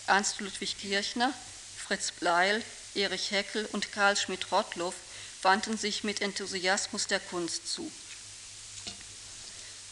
Ernst 0.07 0.39
Ludwig 0.39 0.77
Kirchner, 0.79 1.33
Fritz 1.77 2.11
Bleil, 2.13 2.63
Erich 2.95 3.31
Heckel 3.31 3.67
und 3.73 3.91
Karl 3.91 4.15
Schmidt-Rottluff, 4.15 4.95
wandten 5.41 5.77
sich 5.77 6.05
mit 6.05 6.21
Enthusiasmus 6.21 7.07
der 7.07 7.19
Kunst 7.19 7.67
zu. 7.73 7.91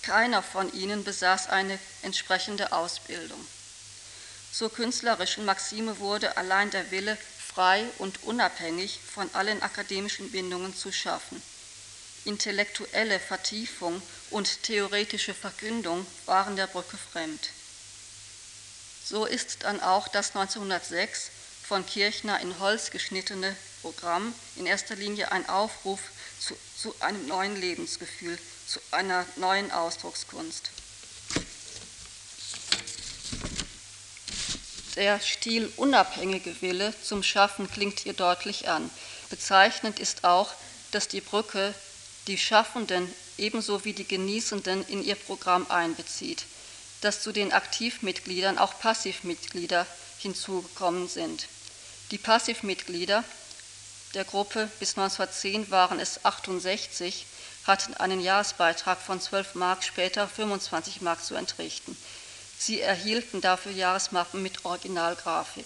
Keiner 0.03 0.41
von 0.41 0.73
ihnen 0.73 1.03
besaß 1.03 1.49
eine 1.49 1.77
entsprechende 2.01 2.71
Ausbildung. 2.71 3.45
Zur 4.53 4.71
künstlerischen 4.71 5.43
Maxime 5.43 5.99
wurde 5.99 6.37
allein 6.37 6.71
der 6.71 6.91
Wille, 6.91 7.17
frei 7.57 7.83
und 7.97 8.21
unabhängig 8.21 8.99
von 8.99 9.27
allen 9.33 9.63
akademischen 9.63 10.29
Bindungen 10.29 10.75
zu 10.75 10.91
schaffen. 10.91 11.41
Intellektuelle 12.23 13.19
Vertiefung 13.19 13.99
und 14.29 14.61
theoretische 14.61 15.33
Verkündung 15.33 16.05
waren 16.27 16.55
der 16.55 16.67
Brücke 16.67 16.97
fremd. 16.97 17.49
So 19.03 19.25
ist 19.25 19.63
dann 19.63 19.81
auch 19.81 20.07
das 20.07 20.35
1906 20.35 21.31
von 21.63 21.83
Kirchner 21.83 22.39
in 22.41 22.59
Holz 22.59 22.91
geschnittene 22.91 23.55
Programm 23.81 24.35
in 24.57 24.67
erster 24.67 24.95
Linie 24.95 25.31
ein 25.31 25.49
Aufruf 25.49 25.99
zu, 26.39 26.55
zu 26.79 26.93
einem 26.99 27.25
neuen 27.25 27.59
Lebensgefühl, 27.59 28.37
zu 28.67 28.79
einer 28.91 29.25
neuen 29.37 29.71
Ausdruckskunst. 29.71 30.69
Der 34.97 35.19
stilunabhängige 35.19 36.59
Wille 36.61 36.91
zum 37.03 37.21
Schaffen 37.21 37.69
klingt 37.69 37.99
hier 37.99 38.13
deutlich 38.13 38.67
an. 38.67 38.89
Bezeichnend 39.29 39.99
ist 39.99 40.23
auch, 40.23 40.49
dass 40.89 41.07
die 41.07 41.21
Brücke 41.21 41.75
die 42.25 42.39
Schaffenden 42.39 43.07
ebenso 43.37 43.85
wie 43.85 43.93
die 43.93 44.07
Genießenden 44.07 44.83
in 44.87 45.03
ihr 45.03 45.13
Programm 45.13 45.69
einbezieht, 45.69 46.45
dass 47.01 47.21
zu 47.21 47.31
den 47.31 47.53
Aktivmitgliedern 47.53 48.57
auch 48.57 48.79
Passivmitglieder 48.79 49.85
hinzugekommen 50.17 51.07
sind. 51.07 51.45
Die 52.09 52.17
Passivmitglieder 52.17 53.23
der 54.15 54.25
Gruppe 54.25 54.67
bis 54.79 54.97
1910 54.97 55.69
waren 55.69 55.99
es 55.99 56.25
68, 56.25 57.27
hatten 57.65 57.93
einen 57.93 58.19
Jahresbeitrag 58.19 58.99
von 58.99 59.21
12 59.21 59.53
Mark, 59.53 59.83
später 59.83 60.27
25 60.27 61.01
Mark 61.01 61.23
zu 61.23 61.35
entrichten. 61.35 61.95
Sie 62.59 62.81
erhielten 62.81 63.41
dafür 63.41 63.71
Jahresmappen 63.71 64.41
mit 64.41 64.65
Originalgrafik. 64.65 65.65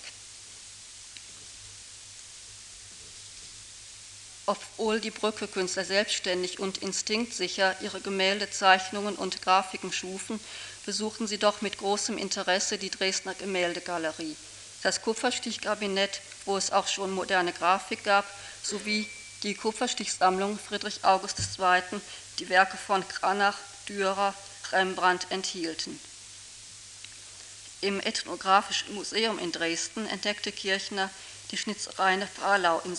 Obwohl 4.46 5.00
die 5.00 5.12
Brücke-Künstler 5.12 5.86
selbstständig 5.86 6.60
und 6.60 6.80
instinktsicher 6.80 7.80
ihre 7.82 8.02
Gemälde, 8.02 8.50
Zeichnungen 8.50 9.16
und 9.16 9.42
Grafiken 9.42 9.94
schufen, 9.94 10.40
besuchten 10.86 11.28
sie 11.28 11.38
doch 11.38 11.62
mit 11.62 11.78
großem 11.78 12.18
Interesse 12.18 12.78
die 12.78 12.90
Dresdner 12.90 13.36
Gemäldegalerie, 13.36 14.36
das 14.84 15.02
Kupferstichkabinett, 15.02 16.22
wo 16.46 16.58
es 16.58 16.72
auch 16.72 16.88
schon 16.88 17.12
moderne 17.12 17.54
Grafik 17.54 18.04
gab, 18.04 18.26
sowie 18.64 19.08
die 19.44 19.56
Kupferstichsammlung 19.56 20.60
Friedrich 20.60 21.06
August 21.06 21.38
II., 21.40 22.02
die 22.40 22.50
Werke 22.50 22.78
von 22.78 23.08
Cranach, 23.08 23.58
Dürer, 23.88 24.34
Rembrandt 24.72 25.28
enthielten. 25.30 26.00
Im 27.82 28.00
Ethnographischen 28.00 28.94
Museum 28.94 29.40
in 29.40 29.52
Dresden 29.52 30.06
entdeckte 30.06 30.52
Kirchner 30.52 31.10
die 31.50 31.58
Schnitzereien 31.58 32.28
Fahrlau 32.28 32.80
in 32.82 32.96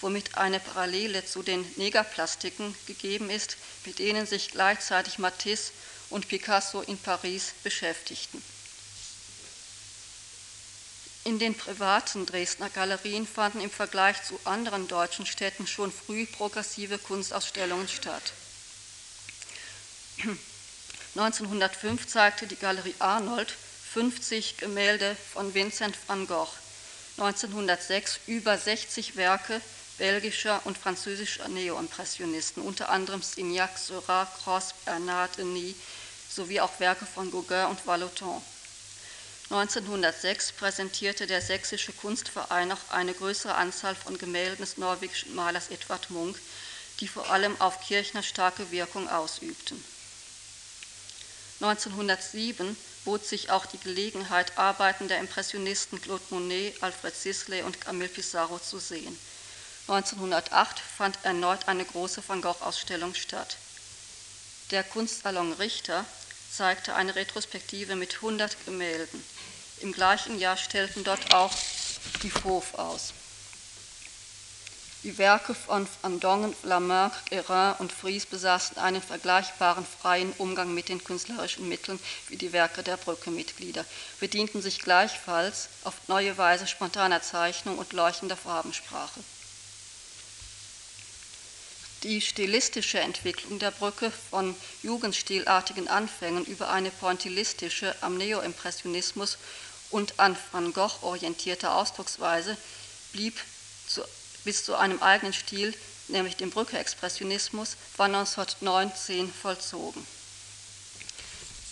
womit 0.00 0.36
eine 0.36 0.58
Parallele 0.58 1.24
zu 1.24 1.44
den 1.44 1.64
Negerplastiken 1.76 2.74
gegeben 2.88 3.30
ist, 3.30 3.56
mit 3.84 4.00
denen 4.00 4.26
sich 4.26 4.50
gleichzeitig 4.50 5.18
Matisse 5.18 5.70
und 6.10 6.26
Picasso 6.26 6.82
in 6.82 6.98
Paris 6.98 7.52
beschäftigten. 7.62 8.42
In 11.24 11.38
den 11.38 11.54
privaten 11.54 12.26
Dresdner 12.26 12.68
Galerien 12.70 13.24
fanden 13.28 13.60
im 13.60 13.70
Vergleich 13.70 14.24
zu 14.24 14.38
anderen 14.44 14.88
deutschen 14.88 15.24
Städten 15.24 15.68
schon 15.68 15.92
früh 15.92 16.26
progressive 16.26 16.98
Kunstausstellungen 16.98 17.88
statt. 17.88 18.32
1905 21.14 22.08
zeigte 22.08 22.48
die 22.48 22.56
Galerie 22.56 22.96
Arnold 22.98 23.54
50 23.92 24.56
Gemälde 24.56 25.14
von 25.34 25.52
Vincent 25.52 25.98
van 26.06 26.26
Gogh, 26.26 26.48
1906 27.18 28.20
über 28.26 28.56
60 28.56 29.16
Werke 29.16 29.60
belgischer 29.98 30.62
und 30.64 30.78
französischer 30.78 31.46
Neoimpressionisten, 31.48 32.62
unter 32.62 32.88
anderem 32.88 33.20
Signac, 33.20 33.76
Seurat, 33.76 34.28
Cross, 34.42 34.72
Bernard, 34.86 35.36
Denis 35.36 35.76
sowie 36.30 36.62
auch 36.62 36.80
Werke 36.80 37.04
von 37.04 37.30
Gauguin 37.30 37.66
und 37.66 37.86
Vallotton. 37.86 38.40
1906 39.50 40.52
präsentierte 40.52 41.26
der 41.26 41.42
Sächsische 41.42 41.92
Kunstverein 41.92 42.72
auch 42.72 42.90
eine 42.92 43.12
größere 43.12 43.54
Anzahl 43.54 43.94
von 43.94 44.16
Gemälden 44.16 44.64
des 44.64 44.78
norwegischen 44.78 45.34
Malers 45.34 45.68
Edvard 45.68 46.08
Munch, 46.08 46.38
die 47.00 47.08
vor 47.08 47.30
allem 47.30 47.60
auf 47.60 47.86
Kirchner 47.86 48.22
starke 48.22 48.70
Wirkung 48.70 49.10
ausübten. 49.10 49.84
1907 51.60 52.74
bot 53.04 53.24
sich 53.24 53.50
auch 53.50 53.66
die 53.66 53.78
Gelegenheit, 53.78 54.56
Arbeiten 54.58 55.08
der 55.08 55.18
Impressionisten 55.18 56.00
Claude 56.00 56.22
Monet, 56.30 56.82
Alfred 56.82 57.14
Sisley 57.14 57.62
und 57.62 57.80
Camille 57.80 58.08
Pissarro 58.08 58.58
zu 58.58 58.78
sehen. 58.78 59.18
1908 59.88 60.78
fand 60.78 61.18
erneut 61.24 61.66
eine 61.66 61.84
große 61.84 62.22
Van 62.26 62.40
Gogh-Ausstellung 62.40 63.14
statt. 63.14 63.56
Der 64.70 64.84
Kunstsalon 64.84 65.52
Richter 65.54 66.04
zeigte 66.50 66.94
eine 66.94 67.14
Retrospektive 67.14 67.96
mit 67.96 68.14
100 68.16 68.64
Gemälden. 68.64 69.24
Im 69.80 69.92
gleichen 69.92 70.38
Jahr 70.38 70.56
stellten 70.56 71.02
dort 71.02 71.34
auch 71.34 71.52
die 72.22 72.30
Fauve 72.30 72.78
aus. 72.78 73.12
Die 75.04 75.18
Werke 75.18 75.52
von 75.52 75.88
Van 76.00 76.20
Dongen, 76.20 76.54
Lamarck, 76.62 77.12
Guérin 77.28 77.76
und 77.80 77.90
Fries 77.90 78.24
besaßen 78.24 78.76
einen 78.76 79.02
vergleichbaren 79.02 79.84
freien 79.84 80.32
Umgang 80.38 80.72
mit 80.72 80.88
den 80.88 81.02
künstlerischen 81.02 81.68
Mitteln 81.68 81.98
wie 82.28 82.36
die 82.36 82.52
Werke 82.52 82.84
der 82.84 82.96
Brücke-Mitglieder, 82.96 83.84
bedienten 84.20 84.62
sich 84.62 84.78
gleichfalls 84.78 85.70
auf 85.82 85.94
neue 86.06 86.38
Weise 86.38 86.68
spontaner 86.68 87.20
Zeichnung 87.20 87.78
und 87.78 87.92
leuchtender 87.92 88.36
Farbensprache. 88.36 89.18
Die 92.04 92.20
stilistische 92.20 93.00
Entwicklung 93.00 93.58
der 93.58 93.72
Brücke 93.72 94.12
von 94.30 94.54
jugendstilartigen 94.84 95.88
Anfängen 95.88 96.44
über 96.44 96.68
eine 96.70 96.90
pointillistische 96.90 97.92
am 98.02 98.18
Neoimpressionismus 98.18 99.38
und 99.90 100.20
an 100.20 100.36
Van 100.52 100.72
Gogh 100.72 101.02
orientierte 101.02 101.72
Ausdrucksweise 101.72 102.56
blieb 103.12 103.40
zu 103.88 104.02
bis 104.44 104.64
zu 104.64 104.74
einem 104.74 105.02
eigenen 105.02 105.32
Stil, 105.32 105.74
nämlich 106.08 106.36
dem 106.36 106.50
Brücke-Expressionismus, 106.50 107.76
war 107.96 108.06
1919 108.06 109.32
vollzogen. 109.32 110.06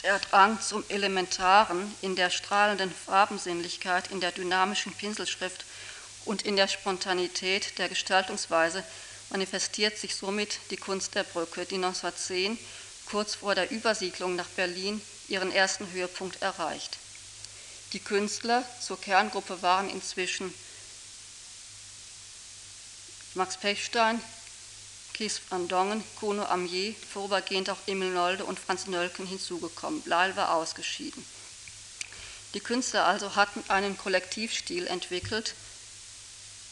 Der 0.03 0.19
Drang 0.19 0.61
zum 0.63 0.83
Elementaren 0.89 1.95
in 2.01 2.17
der 2.17 2.31
strahlenden 2.31 2.91
Farbensinnlichkeit, 2.91 4.11
in 4.11 4.21
der 4.21 4.33
dynamischen 4.33 4.93
Pinselschrift 4.95 5.65
und 6.25 6.43
in 6.43 6.57
der 6.57 6.69
Spontanität 6.69 7.79
der 7.79 7.89
Gestaltungsweise 7.89 8.83
manifestiert 9.29 9.99
sich 9.99 10.17
somit 10.17 10.59
die 10.71 10.77
Kunst 10.77 11.15
der 11.15 11.25
Brücke, 11.25 11.67
die 11.67 11.77
1910, 11.77 12.59
kurz 13.11 13.35
vor 13.37 13.55
der 13.55 13.71
Übersiedlung 13.71 14.37
nach 14.37 14.49
Berlin, 14.49 15.03
ihren 15.29 15.53
ersten 15.53 15.91
Höhepunkt 15.93 16.41
erreicht. 16.43 16.99
Die 17.93 18.01
Künstler 18.01 18.65
zur 18.81 19.01
Kerngruppe 19.01 19.63
waren 19.63 19.91
inzwischen 19.91 20.55
Max 23.35 23.57
Pechstein, 23.57 24.21
Kies 25.15 25.41
van 25.49 25.69
Dongen, 25.69 26.03
Kuno 26.19 26.45
Amier, 26.45 26.95
vorübergehend 27.13 27.71
auch 27.71 27.79
Emil 27.87 28.11
Nolde 28.11 28.45
und 28.45 28.59
Franz 28.59 28.87
Nölken 28.87 29.27
hinzugekommen. 29.27 30.03
Bleil 30.03 30.35
war 30.35 30.55
ausgeschieden. 30.55 31.25
Die 32.55 32.61
Künstler 32.61 33.07
also 33.07 33.37
hatten 33.37 33.63
einen 33.69 33.97
Kollektivstil 33.97 34.89
entwickelt, 34.89 35.55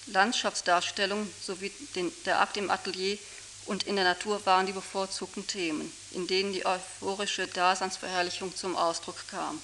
Landschaftsdarstellung 0.07 1.31
sowie 1.41 1.71
den, 1.95 2.11
der 2.25 2.41
Akt 2.41 2.57
im 2.57 2.71
Atelier 2.71 3.19
und 3.67 3.85
in 3.85 3.97
der 3.97 4.05
Natur 4.05 4.45
waren 4.47 4.67
die 4.67 4.73
bevorzugten 4.73 5.47
Themen, 5.47 5.93
in 6.13 6.27
denen 6.27 6.53
die 6.53 6.67
euphorische 6.67 7.47
Daseinsverherrlichung 7.47 8.57
zum 8.57 8.77
Ausdruck 8.77 9.29
kam. 9.29 9.61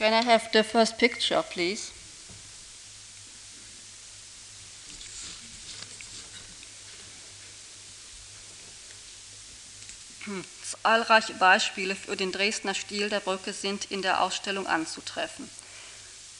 Can 0.00 0.14
I 0.14 0.24
have 0.24 0.48
the 0.54 0.62
first 0.62 0.96
picture, 0.96 1.42
please? 1.42 1.92
Zahlreiche 10.62 11.34
Beispiele 11.34 11.94
für 11.94 12.16
den 12.16 12.32
Dresdner 12.32 12.72
Stil 12.74 13.10
der 13.10 13.20
Brücke 13.20 13.52
sind 13.52 13.90
in 13.90 14.00
der 14.00 14.22
Ausstellung 14.22 14.66
anzutreffen. 14.66 15.50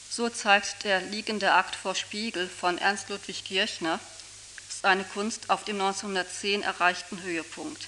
So 0.09 0.27
zeigt 0.29 0.83
der 0.83 0.99
liegende 0.99 1.51
Akt 1.51 1.75
vor 1.75 1.93
Spiegel 1.93 2.49
von 2.49 2.79
Ernst 2.79 3.09
Ludwig 3.09 3.45
Kirchner 3.45 3.99
seine 4.81 5.03
Kunst 5.03 5.51
auf 5.51 5.65
dem 5.65 5.79
1910 5.79 6.63
erreichten 6.63 7.21
Höhepunkt. 7.21 7.87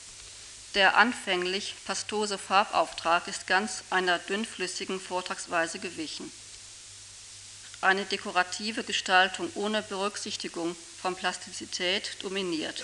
Der 0.75 0.97
anfänglich 0.97 1.75
pastose 1.85 2.39
Farbauftrag 2.39 3.27
ist 3.27 3.45
ganz 3.45 3.83
einer 3.91 4.17
dünnflüssigen 4.17 4.99
Vortragsweise 4.99 5.77
gewichen. 5.77 6.31
Eine 7.81 8.05
dekorative 8.05 8.83
Gestaltung 8.83 9.51
ohne 9.53 9.83
Berücksichtigung 9.83 10.75
von 10.99 11.15
Plastizität 11.15 12.17
dominiert. 12.23 12.83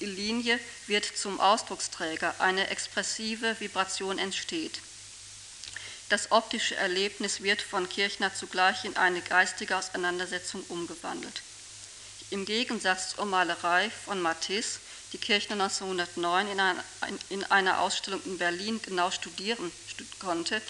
Die 0.00 0.06
Linie 0.06 0.58
wird 0.86 1.04
zum 1.04 1.40
Ausdrucksträger, 1.40 2.34
eine 2.38 2.68
expressive 2.68 3.58
Vibration 3.60 4.18
entsteht. 4.18 4.80
Das 6.08 6.32
optische 6.32 6.76
Erlebnis 6.76 7.42
wird 7.42 7.60
von 7.60 7.88
Kirchner 7.88 8.34
zugleich 8.34 8.84
in 8.84 8.96
eine 8.96 9.20
geistige 9.20 9.76
Auseinandersetzung 9.76 10.62
umgewandelt. 10.68 11.42
Im 12.30 12.44
Gegensatz 12.44 13.14
zur 13.14 13.26
Malerei 13.26 13.90
von 14.04 14.20
Matisse, 14.20 14.80
die 15.14 15.18
Kirchner 15.18 15.54
1909 15.54 16.48
in 16.48 16.60
einer, 16.60 16.84
in 17.30 17.44
einer 17.44 17.80
Ausstellung 17.80 18.20
in 18.24 18.36
Berlin 18.36 18.80
genau 18.82 19.12
studieren 19.12 19.70
konnte, 20.18 20.60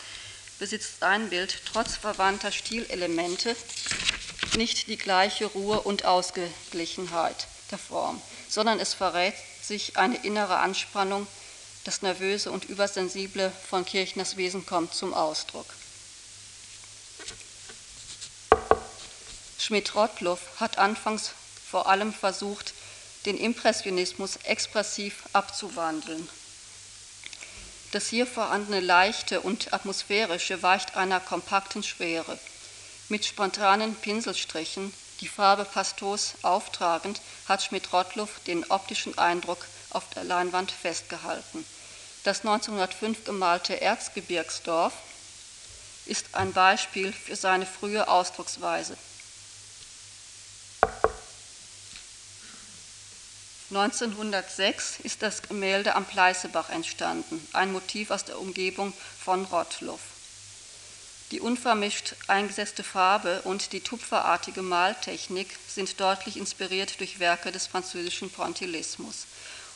besitzt 0.59 1.01
sein 1.01 1.31
Bild 1.31 1.63
trotz 1.65 1.97
verwandter 1.97 2.53
Stilelemente 2.53 3.57
nicht 4.57 4.87
die 4.89 4.99
gleiche 4.99 5.47
Ruhe 5.47 5.81
und 5.81 6.05
Ausgeglichenheit 6.05 7.47
der 7.71 7.79
Form, 7.79 8.21
sondern 8.49 8.81
es 8.81 8.93
verrät 8.93 9.35
sich 9.63 9.97
eine 9.97 10.17
innere 10.25 10.59
Anspannung, 10.59 11.27
das 11.85 12.03
Nervöse 12.03 12.51
und 12.51 12.67
Übersensible 12.67 13.51
von 13.71 13.87
Kirchners 13.87 14.37
Wesen 14.37 14.67
kommt 14.67 14.95
zum 14.95 15.15
Ausdruck. 15.15 15.67
Schmidt-Rottluff 19.59 20.61
hat 20.61 20.77
anfangs 20.77 21.31
vor 21.67 21.89
allem 21.89 22.13
versucht, 22.13 22.75
den 23.27 23.39
Impressionismus 23.39 24.37
expressiv 24.45 25.25
abzuwandeln. 25.33 26.29
Das 27.93 28.09
hier 28.09 28.27
vorhandene 28.27 28.81
Leichte 28.81 29.41
und 29.41 29.73
Atmosphärische 29.73 30.63
weicht 30.63 30.97
einer 30.97 31.21
kompakten 31.21 31.83
Schwere. 31.83 32.39
Mit 33.09 33.25
spontanen 33.25 33.95
Pinselstrichen, 33.95 34.93
die 35.21 35.29
Farbe 35.29 35.65
pastos 35.65 36.35
auftragend, 36.43 37.21
hat 37.47 37.63
Schmidt-Rottluff 37.63 38.41
den 38.47 38.69
optischen 38.71 39.17
Eindruck 39.17 39.65
auf 39.91 40.09
der 40.11 40.25
Leinwand 40.25 40.73
festgehalten. 40.73 41.65
Das 42.25 42.41
1905 42.41 43.25
gemalte 43.25 43.81
Erzgebirgsdorf 43.81 44.93
ist 46.07 46.35
ein 46.35 46.53
Beispiel 46.53 47.13
für 47.13 47.37
seine 47.37 47.67
frühe 47.67 48.09
Ausdrucksweise. 48.09 48.97
1906 53.70 55.00
ist 55.05 55.22
das 55.22 55.42
Gemälde 55.42 55.94
am 55.94 56.05
Pleißebach 56.05 56.68
entstanden, 56.68 57.46
ein 57.53 57.72
Motiv 57.72 58.11
aus 58.11 58.24
der 58.24 58.38
Umgebung 58.38 58.92
von 59.18 59.46
Rottluff. 59.46 60.00
Die 61.31 61.40
unvermischt 61.40 62.14
eingesetzte 62.29 62.85
Farbe 62.85 63.40
und 63.42 63.72
die 63.72 63.81
tupferartige 63.81 64.61
Maltechnik 64.61 65.48
sind 65.66 65.98
deutlich 65.98 66.37
inspiriert 66.37 67.00
durch 67.00 67.18
Werke 67.18 67.50
des 67.50 67.66
französischen 67.66 68.31
Pointillismus 68.31 69.27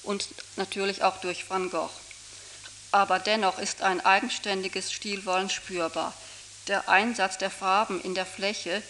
und 0.02 0.28
natürlich 0.56 1.02
auch 1.02 1.16
durch 1.20 1.48
Van 1.48 1.70
Gogh. 1.70 1.90
Aber 2.92 3.18
dennoch 3.18 3.58
ist 3.58 3.82
ein 3.82 4.04
eigenständiges 4.04 4.92
Stilwollen 4.92 5.50
spürbar. 5.50 6.12
Der 6.68 6.88
Einsatz 6.88 7.38
der 7.38 7.50
Farben 7.50 8.00
in 8.02 8.14
der 8.14 8.26
Fläche 8.26 8.82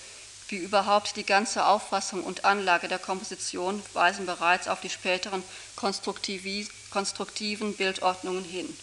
wie 0.49 0.57
überhaupt 0.57 1.17
die 1.17 1.25
ganze 1.25 1.67
Auffassung 1.67 2.25
und 2.25 2.45
Anlage 2.45 2.89
der 2.89 2.99
Komposition 2.99 3.83
weisen 3.93 4.27
bereits 4.27 4.69
auf 4.69 4.81
die 4.81 4.91
späteren 4.91 5.43
konstruktiven 5.77 7.77
Bildordnungen 7.77 8.45
hin. 8.45 8.77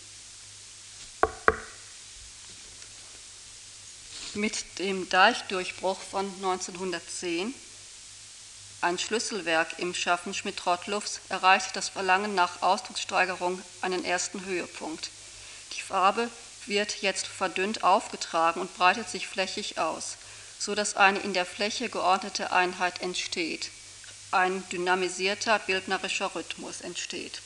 Mit 4.36 4.80
dem 4.80 5.10
Deichdurchbruch 5.10 5.99
von 5.99 6.25
1910, 6.36 7.54
ein 8.82 8.99
Schlüsselwerk 8.99 9.80
im 9.80 9.95
Schaffen 9.95 10.34
Schmidt-Rottluffs, 10.34 11.21
erreicht 11.30 11.75
das 11.75 11.89
Verlangen 11.89 12.36
nach 12.36 12.62
Ausdruckssteigerung 12.62 13.62
einen 13.82 14.04
ersten 14.04 14.45
Höhepunkt. 14.45 15.10
Die 15.75 15.82
Farbe 15.82 16.30
wird 16.65 17.01
jetzt 17.01 17.25
verdünnt 17.25 17.84
aufgetragen 17.84 18.60
und 18.60 18.75
breitet 18.75 19.10
sich 19.10 19.28
flächig 19.28 19.80
aus 19.80 20.17
so 20.60 20.76
dass 20.76 20.96
eine 20.96 21.20
in 21.20 21.34
der 21.34 21.46
Fläche 21.46 21.89
geordnete 21.89 22.52
Einheit 22.52 23.02
entsteht. 23.02 23.70
Ein 24.32 24.68
dynamisierter 24.70 25.60
bildnerischer 25.60 26.34
Rhythmus 26.36 26.82
entsteht. 26.82 27.41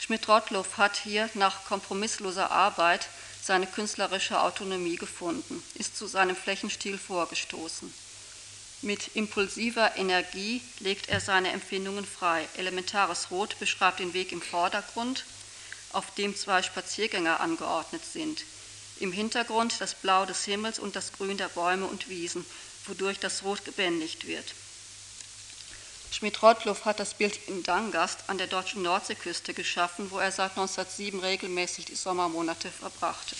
Schmidt-Rottluff 0.00 0.78
hat 0.78 0.96
hier 0.96 1.28
nach 1.34 1.64
kompromissloser 1.66 2.50
Arbeit 2.50 3.08
seine 3.42 3.66
künstlerische 3.66 4.40
Autonomie 4.40 4.96
gefunden, 4.96 5.62
ist 5.74 5.96
zu 5.96 6.06
seinem 6.06 6.36
Flächenstil 6.36 6.98
vorgestoßen. 6.98 7.92
Mit 8.82 9.14
impulsiver 9.14 9.96
Energie 9.96 10.62
legt 10.78 11.10
er 11.10 11.20
seine 11.20 11.50
Empfindungen 11.52 12.06
frei. 12.06 12.48
Elementares 12.56 13.30
Rot 13.30 13.58
beschreibt 13.58 14.00
den 14.00 14.14
Weg 14.14 14.32
im 14.32 14.40
Vordergrund, 14.40 15.24
auf 15.92 16.14
dem 16.14 16.34
zwei 16.34 16.62
Spaziergänger 16.62 17.40
angeordnet 17.40 18.02
sind. 18.10 18.42
Im 19.00 19.12
Hintergrund 19.12 19.80
das 19.80 19.94
Blau 19.94 20.26
des 20.26 20.44
Himmels 20.44 20.78
und 20.78 20.94
das 20.94 21.12
Grün 21.12 21.38
der 21.38 21.48
Bäume 21.48 21.86
und 21.86 22.10
Wiesen, 22.10 22.44
wodurch 22.84 23.18
das 23.18 23.42
Rot 23.42 23.64
gebändigt 23.64 24.26
wird. 24.26 24.44
Schmidt-Rottluff 26.12 26.84
hat 26.84 27.00
das 27.00 27.14
Bild 27.14 27.48
in 27.48 27.62
Dangast 27.62 28.18
an 28.26 28.36
der 28.36 28.46
deutschen 28.46 28.82
Nordseeküste 28.82 29.54
geschaffen, 29.54 30.10
wo 30.10 30.18
er 30.18 30.30
seit 30.30 30.50
1907 30.50 31.20
regelmäßig 31.20 31.86
die 31.86 31.94
Sommermonate 31.94 32.70
verbrachte. 32.70 33.36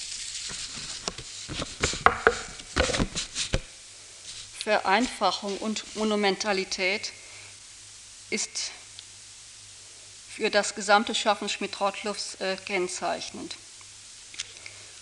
Vereinfachung 4.63 5.59
und 5.59 5.97
Monumentalität 5.97 7.13
ist 8.31 8.71
für 10.31 10.49
das 10.49 10.75
gesamte 10.75 11.15
Schaffen 11.15 11.51
Schmidt-Rottluffs 11.51 12.37
äh, 12.37 12.57
kennzeichnend. 12.57 13.57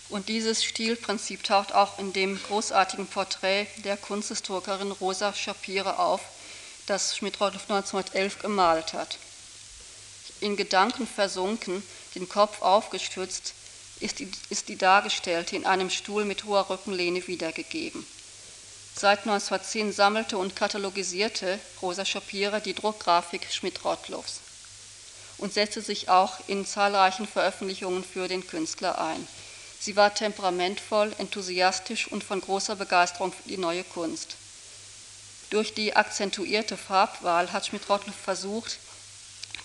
Und 0.09 0.27
dieses 0.27 0.63
Stilprinzip 0.63 1.43
taucht 1.43 1.73
auch 1.73 1.99
in 1.99 2.13
dem 2.13 2.41
großartigen 2.41 3.05
Porträt 3.07 3.67
der 3.83 3.95
Kunsthistorikerin 3.95 4.91
Rosa 4.91 5.33
Schapire 5.33 5.99
auf, 5.99 6.21
das 6.87 7.15
Schmidt-Rottluff 7.15 7.69
1911 7.69 8.39
gemalt 8.39 8.93
hat. 8.93 9.19
In 10.41 10.57
Gedanken 10.57 11.05
versunken, 11.05 11.83
den 12.15 12.27
Kopf 12.27 12.61
aufgestützt, 12.61 13.53
ist 13.99 14.19
die, 14.19 14.31
ist 14.49 14.69
die 14.69 14.77
Dargestellte 14.77 15.55
in 15.55 15.65
einem 15.65 15.91
Stuhl 15.91 16.25
mit 16.25 16.45
hoher 16.45 16.69
Rückenlehne 16.69 17.27
wiedergegeben. 17.27 18.05
Seit 18.95 19.19
1910 19.19 19.93
sammelte 19.93 20.37
und 20.37 20.55
katalogisierte 20.55 21.59
Rosa 21.81 22.03
Schapire 22.03 22.61
die 22.61 22.73
Druckgrafik 22.73 23.47
Schmidt-Rottluffs 23.51 24.39
und 25.37 25.53
setzte 25.53 25.81
sich 25.81 26.09
auch 26.09 26.39
in 26.47 26.65
zahlreichen 26.65 27.27
Veröffentlichungen 27.27 28.03
für 28.03 28.27
den 28.27 28.45
Künstler 28.45 28.99
ein. 28.99 29.27
Sie 29.79 29.95
war 29.95 30.13
temperamentvoll, 30.13 31.15
enthusiastisch 31.17 32.07
und 32.07 32.23
von 32.23 32.41
großer 32.41 32.75
Begeisterung 32.75 33.31
für 33.31 33.47
die 33.47 33.57
neue 33.57 33.83
Kunst. 33.83 34.35
Durch 35.49 35.73
die 35.73 35.95
akzentuierte 35.95 36.77
Farbwahl 36.77 37.51
hat 37.53 37.65
Schmidt-Rottluff 37.65 38.15
versucht, 38.15 38.77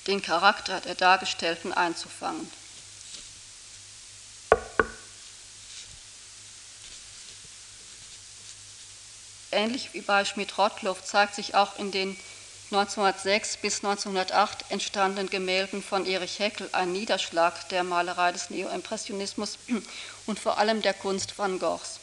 den 0.06 0.22
Charakter 0.22 0.80
der 0.80 0.94
Dargestellten 0.94 1.72
einzufangen. 1.72 2.50
Ähnlich 9.50 9.90
wie 9.92 10.00
bei 10.00 10.24
Schmidt-Rottluff 10.24 11.04
zeigt 11.04 11.34
sich 11.34 11.54
auch 11.54 11.78
in 11.78 11.90
den 11.90 12.16
1906 12.70 13.58
bis 13.58 13.84
1908 13.84 14.70
entstandenen 14.70 15.28
Gemälden 15.28 15.82
von 15.82 16.06
Erich 16.06 16.38
Heckel 16.38 16.68
ein 16.72 16.92
Niederschlag 16.92 17.68
der 17.68 17.84
Malerei 17.84 18.32
des 18.32 18.50
Neoimpressionismus 18.50 19.58
und 20.26 20.38
vor 20.38 20.58
allem 20.58 20.80
der 20.82 20.94
Kunst 20.94 21.38
van 21.38 21.58
Goghs. 21.58 22.00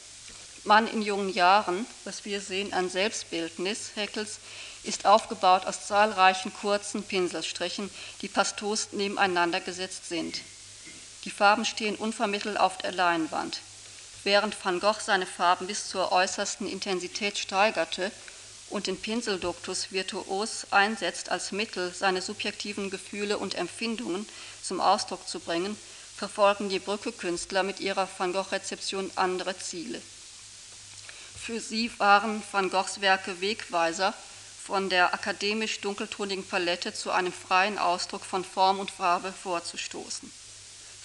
Mann 0.64 0.86
in 0.86 1.02
jungen 1.02 1.32
Jahren, 1.32 1.84
was 2.04 2.24
wir 2.24 2.40
sehen 2.40 2.72
an 2.72 2.88
Selbstbildnis 2.88 3.90
Heckels, 3.96 4.38
ist 4.84 5.06
aufgebaut 5.06 5.66
aus 5.66 5.86
zahlreichen 5.88 6.52
kurzen 6.54 7.02
Pinselstrichen, 7.02 7.90
die 8.20 8.28
pastos 8.28 8.92
nebeneinander 8.92 9.60
gesetzt 9.60 10.08
sind. 10.08 10.40
Die 11.24 11.30
Farben 11.30 11.64
stehen 11.64 11.96
unvermittelt 11.96 12.58
auf 12.58 12.78
der 12.78 12.92
Leinwand. 12.92 13.60
Während 14.24 14.56
van 14.64 14.78
Gogh 14.78 15.00
seine 15.00 15.26
Farben 15.26 15.66
bis 15.66 15.88
zur 15.88 16.12
äußersten 16.12 16.68
Intensität 16.68 17.38
steigerte, 17.38 18.12
und 18.72 18.86
den 18.86 18.96
Pinselduktus 18.96 19.92
virtuos 19.92 20.66
einsetzt 20.70 21.28
als 21.28 21.52
Mittel, 21.52 21.92
seine 21.94 22.22
subjektiven 22.22 22.90
Gefühle 22.90 23.38
und 23.38 23.54
Empfindungen 23.54 24.26
zum 24.62 24.80
Ausdruck 24.80 25.28
zu 25.28 25.40
bringen, 25.40 25.76
verfolgen 26.16 26.68
die 26.68 26.78
Brücke-Künstler 26.78 27.62
mit 27.62 27.80
ihrer 27.80 28.08
Van 28.18 28.32
Gogh-Rezeption 28.32 29.10
andere 29.16 29.58
Ziele. 29.58 30.00
Für 31.38 31.60
sie 31.60 31.90
waren 31.98 32.42
Van 32.52 32.70
Goghs 32.70 33.00
Werke 33.00 33.40
Wegweiser, 33.40 34.14
von 34.64 34.88
der 34.88 35.12
akademisch 35.12 35.80
dunkeltonigen 35.80 36.46
Palette 36.46 36.94
zu 36.94 37.10
einem 37.10 37.32
freien 37.32 37.78
Ausdruck 37.78 38.24
von 38.24 38.44
Form 38.44 38.78
und 38.78 38.92
Farbe 38.92 39.32
vorzustoßen. 39.32 40.30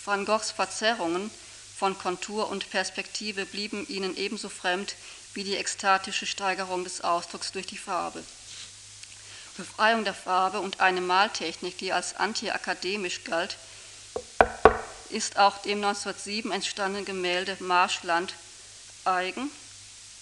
Van 0.06 0.26
Goghs 0.26 0.52
Verzerrungen 0.52 1.32
von 1.76 1.98
Kontur 1.98 2.50
und 2.50 2.70
Perspektive 2.70 3.46
blieben 3.46 3.88
ihnen 3.90 4.16
ebenso 4.16 4.50
fremd 4.50 4.96
wie 5.38 5.44
die 5.44 5.56
ekstatische 5.56 6.26
Steigerung 6.26 6.84
des 6.84 7.02
Ausdrucks 7.02 7.52
durch 7.52 7.68
die 7.68 7.78
Farbe. 7.78 8.24
Befreiung 9.56 10.04
der 10.04 10.16
Farbe 10.16 10.60
und 10.60 10.80
eine 10.80 11.00
Maltechnik, 11.00 11.78
die 11.78 11.94
als 11.94 12.16
antiakademisch 12.16 13.24
galt, 13.24 13.56
ist 15.12 15.38
auch 15.38 15.60
dem 15.60 15.78
1907 15.78 16.52
entstandenen 16.52 17.06
Gemälde 17.06 17.56
Marschland 17.60 18.34
eigen, 19.06 19.52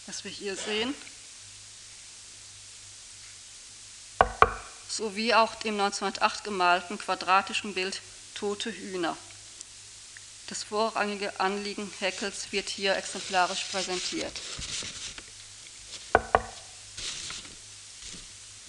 das 0.06 0.26
wir 0.26 0.32
hier 0.32 0.58
sehen, 0.58 0.94
sowie 4.90 5.34
auch 5.34 5.56
dem 5.56 5.80
1908 5.80 6.44
gemalten 6.44 6.98
quadratischen 6.98 7.74
Bild 7.74 8.02
Tote 8.34 8.70
Hühner. 8.70 9.16
Das 10.48 10.64
vorrangige 10.64 11.40
Anliegen 11.40 11.90
Heckels 12.02 12.52
wird 12.52 12.68
hier 12.68 12.98
exemplarisch 12.98 13.64
präsentiert. 13.72 14.34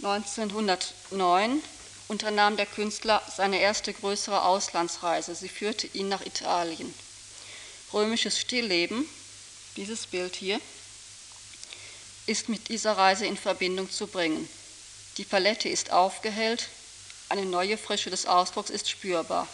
1909 0.07 1.63
unternahm 2.09 2.57
der 2.57 2.67
Künstler 2.67 3.21
seine 3.35 3.59
erste 3.61 3.93
größere 3.93 4.45
Auslandsreise. 4.45 5.35
Sie 5.35 5.49
führte 5.49 5.89
ihn 5.89 6.09
nach 6.09 6.25
Italien. 6.25 6.95
Römisches 7.93 8.39
Stillleben, 8.39 9.09
dieses 9.77 10.07
Bild 10.07 10.37
hier, 10.37 10.61
ist 12.27 12.49
mit 12.49 12.69
dieser 12.69 12.97
Reise 12.97 13.27
in 13.27 13.37
Verbindung 13.37 13.91
zu 13.91 14.07
bringen. 14.07 14.49
Die 15.17 15.25
Palette 15.25 15.69
ist 15.69 15.93
aufgehellt, 15.93 16.69
eine 17.29 17.45
neue 17.45 17.77
Frische 17.77 18.11
des 18.11 18.27
Ausdrucks 18.27 18.71
ist 18.71 18.89
spürbar. 18.89 19.49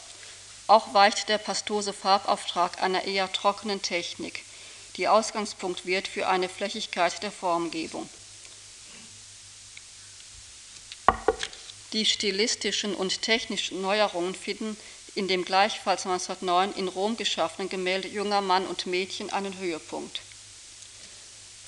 Auch 0.66 0.92
weicht 0.92 1.28
der 1.28 1.38
pastose 1.38 1.92
Farbauftrag 1.92 2.82
einer 2.82 3.04
eher 3.04 3.32
trockenen 3.32 3.80
Technik, 3.80 4.44
die 4.96 5.08
Ausgangspunkt 5.08 5.86
wird 5.86 6.08
für 6.08 6.28
eine 6.28 6.48
Flächigkeit 6.48 7.22
der 7.22 7.32
Formgebung. 7.32 8.08
Die 11.92 12.06
stilistischen 12.06 12.94
und 12.94 13.20
technischen 13.20 13.82
Neuerungen 13.82 14.34
finden 14.34 14.76
in 15.14 15.28
dem 15.28 15.44
gleichfalls 15.44 16.06
1909 16.06 16.72
in 16.74 16.88
Rom 16.88 17.16
geschaffenen 17.18 17.68
Gemälde 17.68 18.08
Junger 18.08 18.40
Mann 18.40 18.66
und 18.66 18.86
Mädchen 18.86 19.30
einen 19.30 19.58
Höhepunkt. 19.58 20.20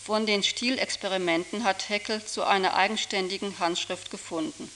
Von 0.03 0.25
den 0.25 0.43
Stilexperimenten 0.43 1.65
hat 1.65 1.89
Heckel 1.89 2.25
zu 2.25 2.45
einer 2.45 2.75
eigenständigen 2.75 3.59
Handschrift 3.59 4.11
gefunden. 4.11 4.71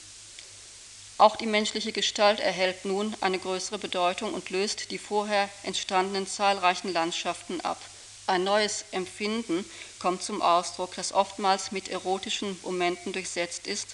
Auch 1.16 1.36
die 1.36 1.46
menschliche 1.46 1.92
Gestalt 1.92 2.40
erhält 2.40 2.84
nun 2.84 3.16
eine 3.20 3.38
größere 3.38 3.78
Bedeutung 3.78 4.34
und 4.34 4.50
löst 4.50 4.90
die 4.90 4.98
vorher 4.98 5.48
entstandenen 5.64 6.26
zahlreichen 6.26 6.92
Landschaften 6.92 7.60
ab. 7.62 7.80
Ein 8.26 8.44
neues 8.44 8.84
Empfinden 8.92 9.64
kommt 9.98 10.22
zum 10.22 10.42
Ausdruck, 10.42 10.94
das 10.94 11.12
oftmals 11.12 11.72
mit 11.72 11.88
erotischen 11.88 12.58
Momenten 12.62 13.12
durchsetzt 13.12 13.66
ist 13.66 13.88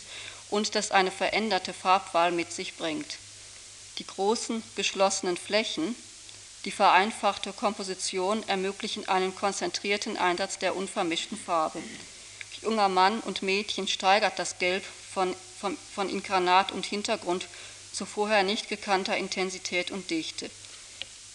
und 0.55 0.77
das 0.77 0.93
eine 0.93 1.11
veränderte 1.11 1.73
Farbwahl 1.73 2.31
mit 2.31 2.53
sich 2.53 2.77
bringt. 2.77 3.19
Die 3.99 4.07
großen 4.07 4.63
geschlossenen 4.77 5.37
Flächen, 5.37 5.97
die 6.65 6.71
vereinfachte 6.71 7.53
Komposition 7.53 8.49
ermöglichen 8.49 9.09
einen 9.09 9.35
konzentrierten 9.35 10.17
Einsatz 10.17 10.61
der 10.61 10.77
unvermischten 10.77 11.37
Farbe. 11.37 11.83
Junger 12.63 12.89
Mann 12.89 13.19
und 13.19 13.43
Mädchen 13.43 13.89
steigert 13.89 14.39
das 14.39 14.61
Gelb 14.61 14.85
von, 15.13 15.35
von, 15.59 15.77
von 15.93 16.09
Inkarnat 16.09 16.71
und 16.71 16.87
Hintergrund 16.87 17.49
zu 17.93 18.07
vorher 18.07 18.45
nicht 18.45 18.69
gekannter 18.69 19.17
Intensität 19.17 19.91
und 19.91 20.09
Dichte. 20.09 20.49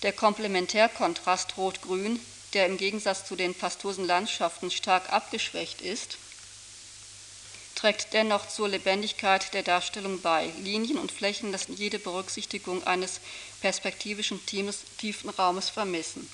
Der 0.02 0.14
Komplementärkontrast 0.14 1.58
Rot-Grün, 1.58 2.22
der 2.54 2.68
im 2.68 2.78
Gegensatz 2.78 3.26
zu 3.26 3.36
den 3.36 3.54
pastosen 3.54 4.06
Landschaften 4.08 4.72
stark 4.72 5.12
abgeschwächt 5.12 5.82
ist, 5.82 6.18
trägt 7.80 8.12
dennoch 8.12 8.50
zur 8.50 8.68
Lebendigkeit 8.68 9.54
der 9.54 9.64
Darstellung 9.64 10.22
bei. 10.22 10.52
Linien 10.58 10.98
und 10.98 11.14
Flächen 11.14 11.54
lassen 11.54 11.78
jede 11.78 11.98
Berücksichtigung 11.98 12.86
eines 12.86 13.22
perspektivischen 13.62 14.46
tiefen 14.46 15.30
Raumes 15.30 15.70
vermissen. 15.70 16.30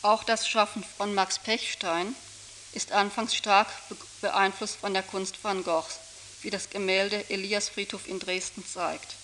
Auch 0.00 0.24
das 0.24 0.48
Schaffen 0.48 0.82
von 0.96 1.14
Max 1.14 1.38
Pechstein 1.38 2.14
ist 2.72 2.92
anfangs 2.92 3.34
stark 3.34 3.68
beeinflusst 4.22 4.76
von 4.76 4.94
der 4.94 5.02
Kunst 5.02 5.36
van 5.42 5.62
Goghs, 5.62 5.98
wie 6.40 6.48
das 6.48 6.70
Gemälde 6.70 7.28
Elias 7.28 7.68
Friedhof 7.68 8.08
in 8.08 8.18
Dresden 8.18 8.64
zeigt. 8.66 9.16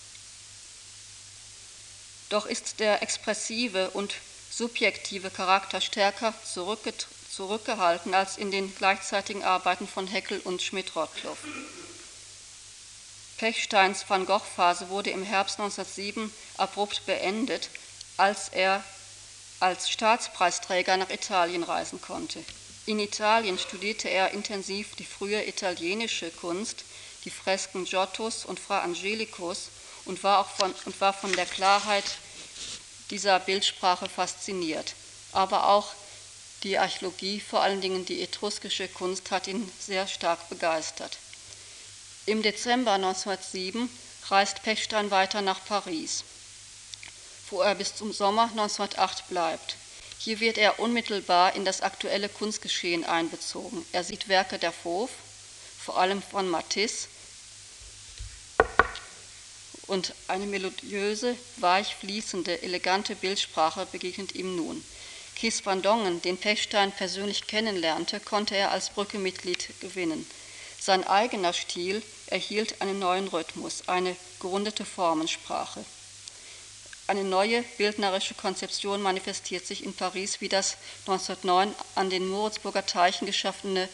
Doch 2.28 2.44
ist 2.44 2.80
der 2.80 3.02
expressive 3.02 3.88
und 3.90 4.14
subjektive 4.56 5.28
Charakter 5.28 5.82
stärker 5.82 6.32
zurückgehalten 7.30 8.14
als 8.14 8.38
in 8.38 8.50
den 8.50 8.74
gleichzeitigen 8.74 9.44
Arbeiten 9.44 9.86
von 9.86 10.06
Heckel 10.06 10.40
und 10.44 10.62
Schmidt-Rottluff. 10.62 11.38
Pechsteins 13.36 14.08
Van 14.08 14.24
Gogh-Phase 14.24 14.88
wurde 14.88 15.10
im 15.10 15.22
Herbst 15.22 15.60
1907 15.60 16.32
abrupt 16.56 17.04
beendet, 17.04 17.68
als 18.16 18.48
er 18.48 18.82
als 19.60 19.90
Staatspreisträger 19.90 20.96
nach 20.96 21.10
Italien 21.10 21.62
reisen 21.62 22.00
konnte. 22.00 22.42
In 22.86 22.98
Italien 22.98 23.58
studierte 23.58 24.08
er 24.08 24.30
intensiv 24.30 24.96
die 24.96 25.04
frühe 25.04 25.46
italienische 25.46 26.30
Kunst, 26.30 26.84
die 27.26 27.30
Fresken 27.30 27.84
Giottos 27.84 28.46
und 28.46 28.58
Fra 28.58 28.80
Angelicus 28.80 29.68
und 30.06 30.22
war, 30.22 30.38
auch 30.38 30.48
von, 30.48 30.72
und 30.86 30.98
war 31.02 31.12
von 31.12 31.32
der 31.34 31.46
Klarheit 31.46 32.04
dieser 33.10 33.38
Bildsprache 33.40 34.08
fasziniert. 34.08 34.94
Aber 35.32 35.68
auch 35.68 35.92
die 36.62 36.78
Archäologie, 36.78 37.40
vor 37.40 37.62
allen 37.62 37.80
Dingen 37.80 38.04
die 38.06 38.22
etruskische 38.22 38.88
Kunst, 38.88 39.30
hat 39.30 39.46
ihn 39.46 39.70
sehr 39.78 40.06
stark 40.06 40.48
begeistert. 40.48 41.18
Im 42.24 42.42
Dezember 42.42 42.92
1907 42.92 43.88
reist 44.28 44.62
Pechstein 44.62 45.10
weiter 45.10 45.42
nach 45.42 45.64
Paris, 45.64 46.24
wo 47.50 47.60
er 47.60 47.74
bis 47.74 47.94
zum 47.94 48.12
Sommer 48.12 48.44
1908 48.50 49.28
bleibt. 49.28 49.76
Hier 50.18 50.40
wird 50.40 50.58
er 50.58 50.80
unmittelbar 50.80 51.54
in 51.54 51.64
das 51.64 51.82
aktuelle 51.82 52.28
Kunstgeschehen 52.28 53.04
einbezogen. 53.04 53.86
Er 53.92 54.02
sieht 54.02 54.28
Werke 54.28 54.58
der 54.58 54.72
Fauve, 54.72 55.12
vor 55.78 55.98
allem 55.98 56.20
von 56.20 56.48
Matisse, 56.48 57.06
und 59.86 60.14
eine 60.28 60.46
melodiöse, 60.46 61.36
weich 61.56 61.94
fließende, 61.94 62.62
elegante 62.62 63.14
Bildsprache 63.14 63.86
begegnet 63.90 64.34
ihm 64.34 64.56
nun. 64.56 64.84
Kies 65.36 65.64
van 65.64 65.82
Dongen, 65.82 66.22
den 66.22 66.38
Pechstein 66.38 66.92
persönlich 66.92 67.46
kennenlernte, 67.46 68.20
konnte 68.20 68.56
er 68.56 68.70
als 68.70 68.90
Brücke-Mitglied 68.90 69.68
gewinnen. 69.80 70.26
Sein 70.80 71.06
eigener 71.06 71.52
Stil 71.52 72.02
erhielt 72.26 72.80
einen 72.80 72.98
neuen 72.98 73.28
Rhythmus, 73.28 73.88
eine 73.88 74.16
gerundete 74.40 74.84
Formensprache. 74.84 75.84
Eine 77.06 77.22
neue 77.22 77.62
bildnerische 77.76 78.34
Konzeption 78.34 79.00
manifestiert 79.00 79.66
sich 79.66 79.84
in 79.84 79.94
Paris, 79.94 80.40
wie 80.40 80.48
das 80.48 80.76
1909 81.06 81.74
an 81.94 82.10
den 82.10 82.26
Moritzburger 82.26 82.84
Teichen 82.84 83.26
geschaffene 83.26 83.88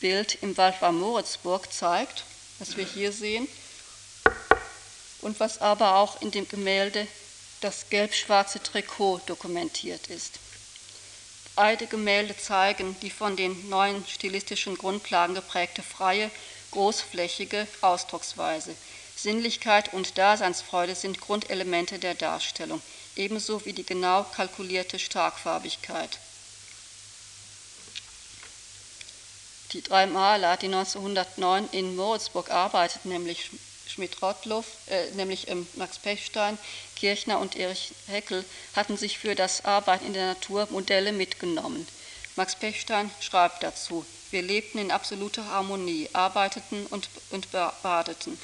Bild 0.00 0.38
im 0.42 0.56
Wald 0.56 0.78
bei 0.80 0.92
Moritzburg 0.92 1.72
zeigt, 1.72 2.24
das 2.58 2.76
wir 2.76 2.84
hier 2.84 3.10
sehen 3.10 3.48
und 5.24 5.40
was 5.40 5.60
aber 5.60 5.96
auch 5.96 6.20
in 6.20 6.30
dem 6.30 6.46
Gemälde 6.46 7.06
das 7.60 7.88
gelb-schwarze 7.88 8.62
Trikot 8.62 9.20
dokumentiert 9.26 10.08
ist. 10.08 10.38
Beide 11.56 11.86
Gemälde 11.86 12.36
zeigen 12.36 12.96
die 13.00 13.10
von 13.10 13.36
den 13.36 13.68
neuen 13.68 14.04
stilistischen 14.06 14.76
Grundlagen 14.76 15.34
geprägte 15.34 15.82
freie, 15.82 16.30
großflächige 16.72 17.66
Ausdrucksweise. 17.80 18.74
Sinnlichkeit 19.16 19.94
und 19.94 20.18
Daseinsfreude 20.18 20.94
sind 20.94 21.20
Grundelemente 21.20 21.98
der 21.98 22.14
Darstellung, 22.14 22.82
ebenso 23.16 23.64
wie 23.64 23.72
die 23.72 23.86
genau 23.86 24.24
kalkulierte 24.24 24.98
Starkfarbigkeit. 24.98 26.18
Die 29.72 29.82
drei 29.82 30.06
Maler, 30.06 30.56
die 30.56 30.66
1909 30.66 31.68
in 31.72 31.96
Moritzburg 31.96 32.50
arbeiteten, 32.50 33.08
nämlich 33.08 33.50
Schmidt-Rottluff, 33.86 34.66
äh, 34.86 35.10
nämlich 35.12 35.48
ähm, 35.48 35.66
Max 35.74 35.98
Pechstein, 35.98 36.58
Kirchner 36.96 37.38
und 37.38 37.56
Erich 37.56 37.92
Heckel, 38.06 38.44
hatten 38.74 38.96
sich 38.96 39.18
für 39.18 39.34
das 39.34 39.64
Arbeiten 39.64 40.06
in 40.06 40.14
der 40.14 40.26
Natur 40.26 40.68
Modelle 40.70 41.12
mitgenommen. 41.12 41.86
Max 42.36 42.56
Pechstein 42.56 43.10
schreibt 43.20 43.62
dazu, 43.62 44.04
wir 44.30 44.42
lebten 44.42 44.78
in 44.78 44.90
absoluter 44.90 45.46
Harmonie, 45.46 46.08
arbeiteten 46.12 46.86
und, 46.86 47.08
und 47.30 47.48
badeten. 47.52 48.36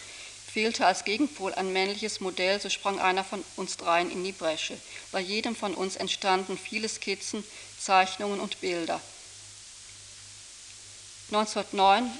Fehlte 0.53 0.87
als 0.87 1.05
Gegenpol 1.05 1.55
ein 1.55 1.72
männliches 1.72 2.20
Modell, 2.20 2.61
so 2.61 2.68
sprang 2.68 3.00
einer 3.00 3.24
von 3.24 3.44
uns 3.57 3.76
dreien 3.76 4.11
in 4.11 4.22
die 4.22 4.33
Bresche. 4.33 4.76
Bei 5.12 5.20
jedem 5.20 5.57
von 5.57 5.74
uns 5.74 5.96
entstanden 5.96 6.59
viele 6.59 6.88
Skizzen, 6.88 7.44
Zeichnungen 7.79 8.40
und 8.40 8.61
Bilder. 8.61 9.00
1909 11.33 12.11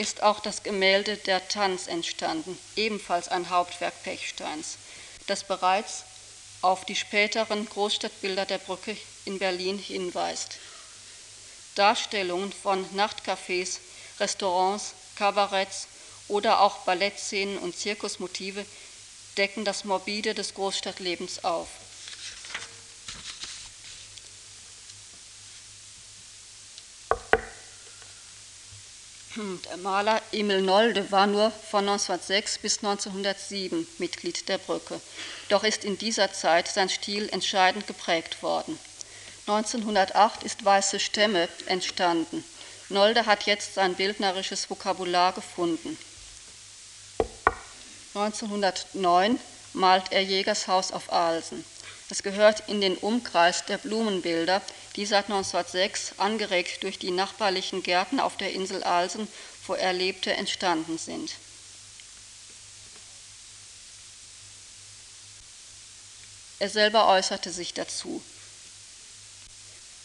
ist 0.00 0.22
auch 0.22 0.40
das 0.40 0.62
Gemälde 0.62 1.18
Der 1.18 1.46
Tanz 1.48 1.86
entstanden, 1.86 2.58
ebenfalls 2.74 3.28
ein 3.28 3.50
Hauptwerk 3.50 3.92
Pechsteins, 4.02 4.78
das 5.26 5.44
bereits 5.44 6.04
auf 6.62 6.86
die 6.86 6.96
späteren 6.96 7.66
Großstadtbilder 7.66 8.46
der 8.46 8.56
Brücke 8.56 8.96
in 9.26 9.38
Berlin 9.38 9.76
hinweist. 9.76 10.56
Darstellungen 11.74 12.50
von 12.50 12.82
Nachtcafés, 12.96 13.76
Restaurants, 14.18 14.94
Kabaretts 15.16 15.86
oder 16.28 16.62
auch 16.62 16.78
Ballettszenen 16.78 17.58
und 17.58 17.76
Zirkusmotive 17.76 18.64
decken 19.36 19.66
das 19.66 19.84
Morbide 19.84 20.32
des 20.32 20.54
Großstadtlebens 20.54 21.44
auf. 21.44 21.68
Der 29.40 29.78
Maler 29.78 30.20
Emil 30.32 30.60
Nolde 30.60 31.10
war 31.10 31.26
nur 31.26 31.50
von 31.50 31.88
1906 31.88 32.58
bis 32.58 32.84
1907 32.84 33.86
Mitglied 33.96 34.46
der 34.50 34.58
Brücke, 34.58 35.00
doch 35.48 35.64
ist 35.64 35.82
in 35.84 35.96
dieser 35.96 36.30
Zeit 36.30 36.68
sein 36.68 36.90
Stil 36.90 37.26
entscheidend 37.30 37.86
geprägt 37.86 38.42
worden. 38.42 38.78
1908 39.46 40.42
ist 40.42 40.62
Weiße 40.62 41.00
Stämme 41.00 41.48
entstanden. 41.66 42.44
Nolde 42.90 43.24
hat 43.24 43.44
jetzt 43.46 43.74
sein 43.74 43.94
bildnerisches 43.94 44.68
Vokabular 44.68 45.32
gefunden. 45.32 45.96
1909 48.14 49.40
malt 49.72 50.12
er 50.12 50.22
Jägershaus 50.22 50.92
auf 50.92 51.10
Alsen. 51.10 51.64
Es 52.10 52.22
gehört 52.22 52.68
in 52.68 52.82
den 52.82 52.96
Umkreis 52.98 53.64
der 53.64 53.78
Blumenbilder, 53.78 54.60
die 54.96 55.06
seit 55.06 55.26
1906, 55.26 56.14
angeregt 56.18 56.82
durch 56.82 56.98
die 56.98 57.10
nachbarlichen 57.10 57.82
Gärten 57.82 58.20
auf 58.20 58.36
der 58.36 58.52
Insel 58.52 58.82
Alsen, 58.82 59.28
wo 59.66 59.74
er 59.74 59.92
lebte, 59.92 60.32
entstanden 60.32 60.98
sind. 60.98 61.32
Er 66.58 66.68
selber 66.68 67.08
äußerte 67.08 67.50
sich 67.50 67.72
dazu, 67.72 68.22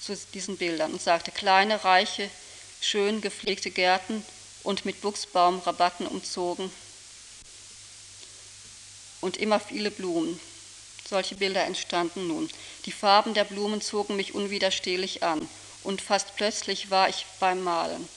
zu 0.01 0.15
diesen 0.33 0.57
Bildern, 0.57 0.93
und 0.93 1.01
sagte, 1.01 1.31
kleine, 1.31 1.83
reiche, 1.83 2.29
schön 2.79 3.21
gepflegte 3.21 3.71
Gärten 3.71 4.23
und 4.63 4.85
mit 4.85 5.01
Buchsbaumrabatten 5.01 6.07
umzogen 6.07 6.71
und 9.21 9.37
immer 9.37 9.59
viele 9.59 9.91
Blumen. 9.91 10.39
Solche 11.07 11.35
Bilder 11.35 11.63
entstanden 11.63 12.27
nun. 12.27 12.49
Die 12.85 12.91
Farben 12.91 13.33
der 13.33 13.43
Blumen 13.43 13.81
zogen 13.81 14.15
mich 14.15 14.33
unwiderstehlich 14.33 15.23
an 15.23 15.47
und 15.83 16.01
fast 16.01 16.35
plötzlich 16.35 16.89
war 16.89 17.09
ich 17.09 17.25
beim 17.39 17.63
Malen. 17.63 18.07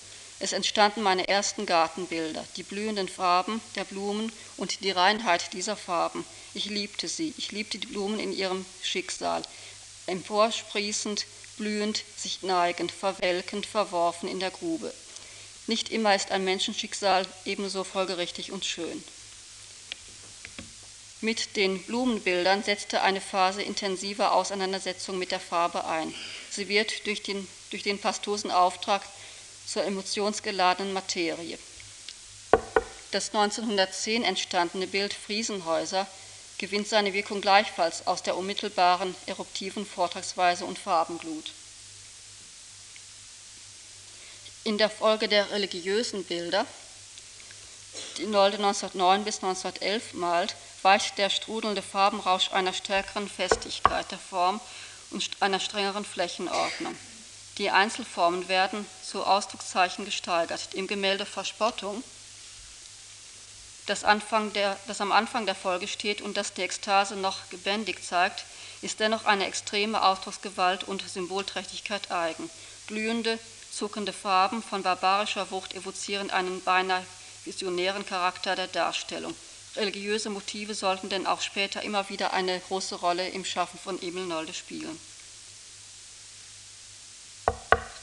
Es 0.40 0.52
entstanden 0.52 1.02
meine 1.02 1.28
ersten 1.28 1.66
Gartenbilder, 1.66 2.44
die 2.56 2.62
blühenden 2.62 3.08
Farben 3.08 3.60
der 3.74 3.84
Blumen 3.84 4.32
und 4.56 4.84
die 4.84 4.90
Reinheit 4.90 5.52
dieser 5.52 5.76
Farben. 5.76 6.24
Ich 6.54 6.66
liebte 6.66 7.08
sie, 7.08 7.34
ich 7.36 7.50
liebte 7.50 7.78
die 7.78 7.88
Blumen 7.88 8.20
in 8.20 8.32
ihrem 8.32 8.64
Schicksal, 8.82 9.42
emporsprießend, 10.06 11.26
blühend, 11.56 12.04
sich 12.16 12.42
neigend, 12.42 12.92
verwelkend, 12.92 13.66
verworfen 13.66 14.28
in 14.28 14.38
der 14.38 14.50
Grube. 14.50 14.94
Nicht 15.66 15.90
immer 15.90 16.14
ist 16.14 16.30
ein 16.30 16.44
Menschenschicksal 16.44 17.26
ebenso 17.44 17.84
folgerichtig 17.84 18.52
und 18.52 18.64
schön. 18.64 19.04
Mit 21.20 21.56
den 21.56 21.82
Blumenbildern 21.82 22.62
setzte 22.62 23.02
eine 23.02 23.20
Phase 23.20 23.60
intensiver 23.62 24.32
Auseinandersetzung 24.32 25.18
mit 25.18 25.32
der 25.32 25.40
Farbe 25.40 25.84
ein. 25.84 26.14
Sie 26.50 26.68
wird 26.68 27.06
durch 27.06 27.24
den, 27.24 27.48
durch 27.70 27.82
den 27.82 27.98
pastosen 27.98 28.52
Auftrag 28.52 29.02
zur 29.66 29.84
emotionsgeladenen 29.84 30.92
Materie. 30.92 31.58
Das 33.10 33.34
1910 33.34 34.22
entstandene 34.22 34.86
Bild 34.86 35.12
Friesenhäuser 35.12 36.06
gewinnt 36.58 36.86
seine 36.86 37.12
Wirkung 37.12 37.40
gleichfalls 37.40 38.06
aus 38.06 38.22
der 38.22 38.36
unmittelbaren 38.36 39.14
eruptiven 39.26 39.86
Vortragsweise 39.86 40.64
und 40.66 40.78
Farbenglut. 40.78 41.52
In 44.64 44.78
der 44.78 44.90
Folge 44.90 45.28
der 45.28 45.50
religiösen 45.50 46.24
Bilder, 46.24 46.66
die 48.18 48.26
Nolde 48.26 48.58
1909 48.58 49.24
bis 49.24 49.36
1911 49.36 50.14
malt, 50.14 50.54
weicht 50.82 51.18
der 51.18 51.30
strudelnde 51.30 51.82
Farbenrausch 51.82 52.52
einer 52.52 52.72
stärkeren 52.72 53.28
Festigkeit 53.28 54.10
der 54.10 54.18
Form 54.18 54.60
und 55.10 55.28
einer 55.40 55.60
strengeren 55.60 56.04
Flächenordnung. 56.04 56.96
Die 57.58 57.70
Einzelformen 57.70 58.48
werden 58.48 58.86
zu 59.02 59.24
Ausdruckszeichen 59.24 60.04
gesteigert. 60.04 60.74
Im 60.74 60.86
Gemälde 60.86 61.26
Verspottung, 61.26 62.04
das, 63.86 64.04
Anfang 64.04 64.52
der, 64.52 64.76
das 64.86 65.00
am 65.00 65.10
Anfang 65.12 65.46
der 65.46 65.54
Folge 65.54 65.88
steht 65.88 66.20
und 66.22 66.36
das 66.36 66.52
die 66.52 66.62
Ekstase 66.62 67.16
noch 67.16 67.48
gebändigt 67.50 68.04
zeigt, 68.04 68.44
ist 68.80 69.00
dennoch 69.00 69.24
eine 69.24 69.46
extreme 69.46 70.02
Ausdrucksgewalt 70.04 70.84
und 70.84 71.02
Symbolträchtigkeit 71.08 72.12
eigen. 72.12 72.48
Glühende, 72.86 73.38
zuckende 73.72 74.12
Farben 74.12 74.62
von 74.62 74.82
barbarischer 74.82 75.50
Wucht 75.50 75.74
evozieren 75.74 76.30
einen 76.30 76.62
beinahe 76.62 77.04
visionären 77.44 78.06
Charakter 78.06 78.54
der 78.54 78.68
Darstellung. 78.68 79.34
Religiöse 79.78 80.28
Motive 80.28 80.74
sollten 80.74 81.08
denn 81.08 81.26
auch 81.26 81.40
später 81.40 81.82
immer 81.82 82.08
wieder 82.08 82.32
eine 82.32 82.60
große 82.60 82.96
Rolle 82.96 83.28
im 83.28 83.44
Schaffen 83.44 83.78
von 83.78 84.00
Emil 84.02 84.26
Nolde 84.26 84.52
spielen. 84.52 84.98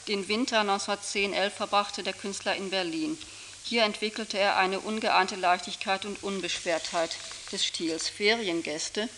Den 0.08 0.28
Winter 0.28 0.62
1910-11 0.62 1.50
verbrachte 1.50 2.04
der 2.04 2.14
Künstler 2.14 2.56
in 2.56 2.70
Berlin. 2.70 3.18
Hier 3.64 3.84
entwickelte 3.84 4.38
er 4.38 4.58
eine 4.58 4.80
ungeahnte 4.80 5.36
Leichtigkeit 5.36 6.06
und 6.06 6.22
Unbeschwertheit 6.22 7.16
des 7.52 7.66
Stils. 7.66 8.08
Feriengäste, 8.10 9.10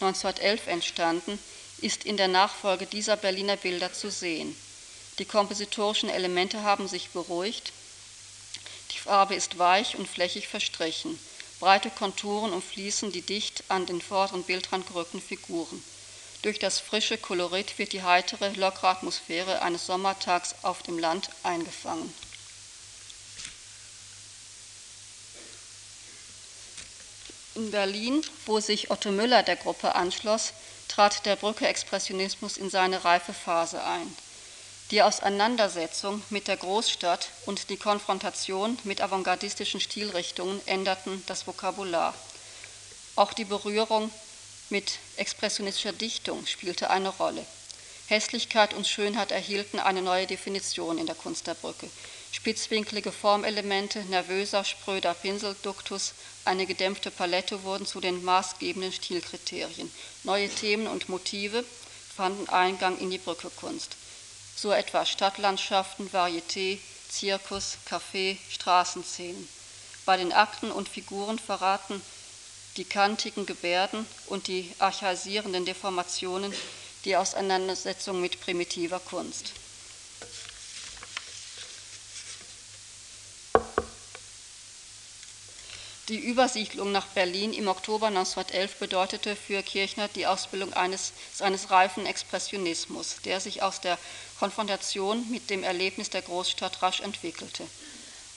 1911 0.00 0.66
entstanden, 0.66 1.38
ist 1.78 2.04
in 2.04 2.16
der 2.16 2.28
Nachfolge 2.28 2.86
dieser 2.86 3.16
Berliner 3.16 3.56
Bilder 3.56 3.92
zu 3.92 4.10
sehen. 4.10 4.54
Die 5.18 5.24
kompositorischen 5.24 6.10
Elemente 6.10 6.62
haben 6.62 6.88
sich 6.88 7.08
beruhigt, 7.10 7.72
die 8.92 8.98
Farbe 8.98 9.34
ist 9.34 9.58
weich 9.58 9.96
und 9.96 10.06
flächig 10.06 10.48
verstrichen. 10.48 11.18
Breite 11.58 11.90
Konturen 11.90 12.52
umfließen 12.52 13.12
die 13.12 13.22
dicht 13.22 13.64
an 13.68 13.86
den 13.86 14.02
vorderen 14.02 14.42
Bildrand 14.42 14.86
gerückten 14.86 15.22
Figuren. 15.22 15.82
Durch 16.42 16.58
das 16.58 16.78
frische 16.78 17.16
Kolorit 17.16 17.78
wird 17.78 17.92
die 17.92 18.02
heitere, 18.02 18.50
lockere 18.50 18.88
Atmosphäre 18.88 19.62
eines 19.62 19.86
Sommertags 19.86 20.54
auf 20.62 20.82
dem 20.82 20.98
Land 20.98 21.30
eingefangen. 21.42 22.14
In 27.54 27.70
Berlin, 27.70 28.22
wo 28.44 28.60
sich 28.60 28.90
Otto 28.90 29.10
Müller 29.10 29.42
der 29.42 29.56
Gruppe 29.56 29.94
anschloss, 29.94 30.52
trat 30.88 31.24
der 31.24 31.36
Brücke-Expressionismus 31.36 32.58
in 32.58 32.68
seine 32.68 33.04
reife 33.04 33.32
Phase 33.32 33.82
ein. 33.82 34.14
Die 34.92 35.02
Auseinandersetzung 35.02 36.22
mit 36.30 36.46
der 36.46 36.58
Großstadt 36.58 37.30
und 37.44 37.70
die 37.70 37.76
Konfrontation 37.76 38.78
mit 38.84 39.00
avantgardistischen 39.00 39.80
Stilrichtungen 39.80 40.64
änderten 40.64 41.24
das 41.26 41.48
Vokabular. 41.48 42.14
Auch 43.16 43.32
die 43.32 43.44
Berührung 43.44 44.12
mit 44.70 45.00
expressionistischer 45.16 45.92
Dichtung 45.92 46.46
spielte 46.46 46.88
eine 46.88 47.08
Rolle. 47.08 47.44
Hässlichkeit 48.06 48.74
und 48.74 48.86
Schönheit 48.86 49.32
erhielten 49.32 49.80
eine 49.80 50.02
neue 50.02 50.28
Definition 50.28 50.98
in 50.98 51.06
der 51.06 51.16
Kunst 51.16 51.48
der 51.48 51.54
Brücke. 51.54 51.90
Spitzwinklige 52.30 53.10
Formelemente, 53.10 54.04
nervöser, 54.04 54.62
spröder 54.62 55.14
Pinselduktus, 55.14 56.12
eine 56.44 56.64
gedämpfte 56.64 57.10
Palette 57.10 57.64
wurden 57.64 57.86
zu 57.86 58.00
den 58.00 58.22
maßgebenden 58.22 58.92
Stilkriterien. 58.92 59.90
Neue 60.22 60.48
Themen 60.48 60.86
und 60.86 61.08
Motive 61.08 61.64
fanden 62.16 62.48
Eingang 62.48 62.96
in 62.98 63.10
die 63.10 63.18
Brückekunst 63.18 63.96
so 64.56 64.72
etwa 64.72 65.04
Stadtlandschaften, 65.04 66.10
Varieté, 66.10 66.78
Zirkus, 67.08 67.76
Café, 67.88 68.38
Straßenszenen. 68.50 69.48
Bei 70.06 70.16
den 70.16 70.32
Akten 70.32 70.72
und 70.72 70.88
Figuren 70.88 71.38
verraten 71.38 72.00
die 72.76 72.84
kantigen 72.84 73.46
Gebärden 73.46 74.06
und 74.26 74.48
die 74.48 74.72
archaisierenden 74.78 75.64
Deformationen 75.64 76.52
die 77.04 77.16
Auseinandersetzung 77.16 78.20
mit 78.20 78.40
primitiver 78.40 78.98
Kunst. 78.98 79.52
Die 86.08 86.20
Übersiedlung 86.20 86.92
nach 86.92 87.08
Berlin 87.08 87.52
im 87.52 87.66
Oktober 87.66 88.06
1911 88.06 88.76
bedeutete 88.76 89.34
für 89.34 89.60
Kirchner 89.64 90.06
die 90.06 90.28
Ausbildung 90.28 90.72
eines, 90.72 91.12
seines 91.34 91.72
reifen 91.72 92.06
Expressionismus, 92.06 93.16
der 93.24 93.40
sich 93.40 93.62
aus 93.62 93.80
der 93.80 93.98
Konfrontation 94.38 95.28
mit 95.32 95.50
dem 95.50 95.64
Erlebnis 95.64 96.08
der 96.10 96.22
Großstadt 96.22 96.80
rasch 96.80 97.00
entwickelte. 97.00 97.64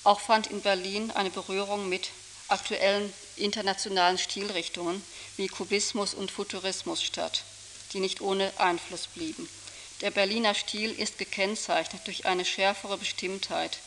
Auch 0.04 0.20
fand 0.20 0.48
in 0.48 0.62
Berlin 0.62 1.12
eine 1.12 1.30
Berührung 1.30 1.88
mit 1.90 2.10
aktuellen 2.48 3.14
internationalen 3.36 4.18
Stilrichtungen 4.18 5.04
wie 5.38 5.48
Kubismus 5.48 6.16
und 6.16 6.32
Futurismus 6.32 7.04
statt, 7.04 7.44
die 7.94 8.00
nicht 8.00 8.20
ohne 8.20 8.52
Einfluss 8.58 9.06
blieben. 9.06 9.48
Der 10.02 10.10
Berliner 10.10 10.56
Stil 10.56 10.92
ist 10.92 11.20
gekennzeichnet 11.20 12.02
durch 12.08 12.26
eine 12.26 12.46
schärfere 12.46 12.98
Bestimmtheit, 12.98 13.78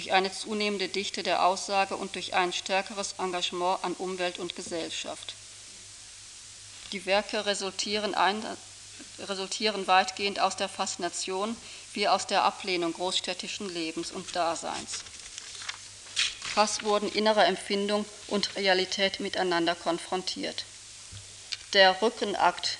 durch 0.00 0.12
eine 0.12 0.32
zunehmende 0.32 0.88
Dichte 0.88 1.22
der 1.22 1.44
Aussage 1.44 1.94
und 1.94 2.14
durch 2.14 2.32
ein 2.32 2.54
stärkeres 2.54 3.16
Engagement 3.18 3.84
an 3.84 3.92
Umwelt 3.92 4.38
und 4.38 4.56
Gesellschaft. 4.56 5.34
Die 6.92 7.04
Werke 7.04 7.44
resultieren, 7.44 8.14
ein, 8.14 8.42
resultieren 9.18 9.86
weitgehend 9.86 10.40
aus 10.40 10.56
der 10.56 10.70
Faszination 10.70 11.54
wie 11.92 12.08
aus 12.08 12.26
der 12.26 12.44
Ablehnung 12.44 12.94
großstädtischen 12.94 13.68
Lebens 13.68 14.10
und 14.10 14.34
Daseins. 14.34 15.00
Fast 16.40 16.82
wurden 16.82 17.12
innere 17.12 17.44
Empfindung 17.44 18.06
und 18.28 18.56
Realität 18.56 19.20
miteinander 19.20 19.74
konfrontiert. 19.74 20.64
Der 21.74 22.00
Rückenakt 22.00 22.78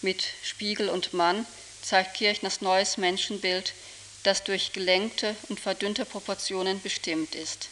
mit 0.00 0.22
Spiegel 0.44 0.90
und 0.90 1.12
Mann 1.12 1.44
zeigt 1.82 2.14
Kirchners 2.14 2.60
neues 2.60 2.98
Menschenbild, 2.98 3.74
das 4.22 4.44
durch 4.44 4.72
gelenkte 4.72 5.34
und 5.48 5.58
verdünnte 5.58 6.04
Proportionen 6.04 6.80
bestimmt 6.82 7.34
ist. 7.34 7.68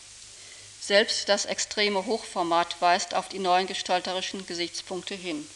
Selbst 0.80 1.28
das 1.28 1.44
extreme 1.44 2.06
Hochformat 2.06 2.80
weist 2.80 3.14
auf 3.14 3.28
die 3.28 3.38
neuen 3.38 3.66
gestalterischen 3.66 4.46
Gesichtspunkte 4.46 5.14
hin. 5.14 5.46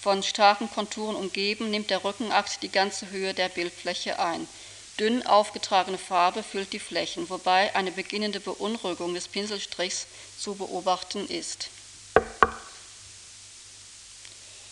Von 0.00 0.22
starken 0.22 0.70
Konturen 0.70 1.16
umgeben 1.16 1.70
nimmt 1.70 1.88
der 1.88 2.04
Rückenakt 2.04 2.62
die 2.62 2.68
ganze 2.68 3.10
Höhe 3.10 3.32
der 3.32 3.48
Bildfläche 3.48 4.18
ein. 4.18 4.46
Dünn 5.00 5.26
aufgetragene 5.26 5.96
Farbe 5.96 6.42
füllt 6.42 6.72
die 6.72 6.78
Flächen, 6.78 7.30
wobei 7.30 7.74
eine 7.74 7.90
beginnende 7.90 8.38
Beunruhigung 8.38 9.14
des 9.14 9.28
Pinselstrichs 9.28 10.06
zu 10.38 10.54
beobachten 10.54 11.26
ist. 11.28 11.68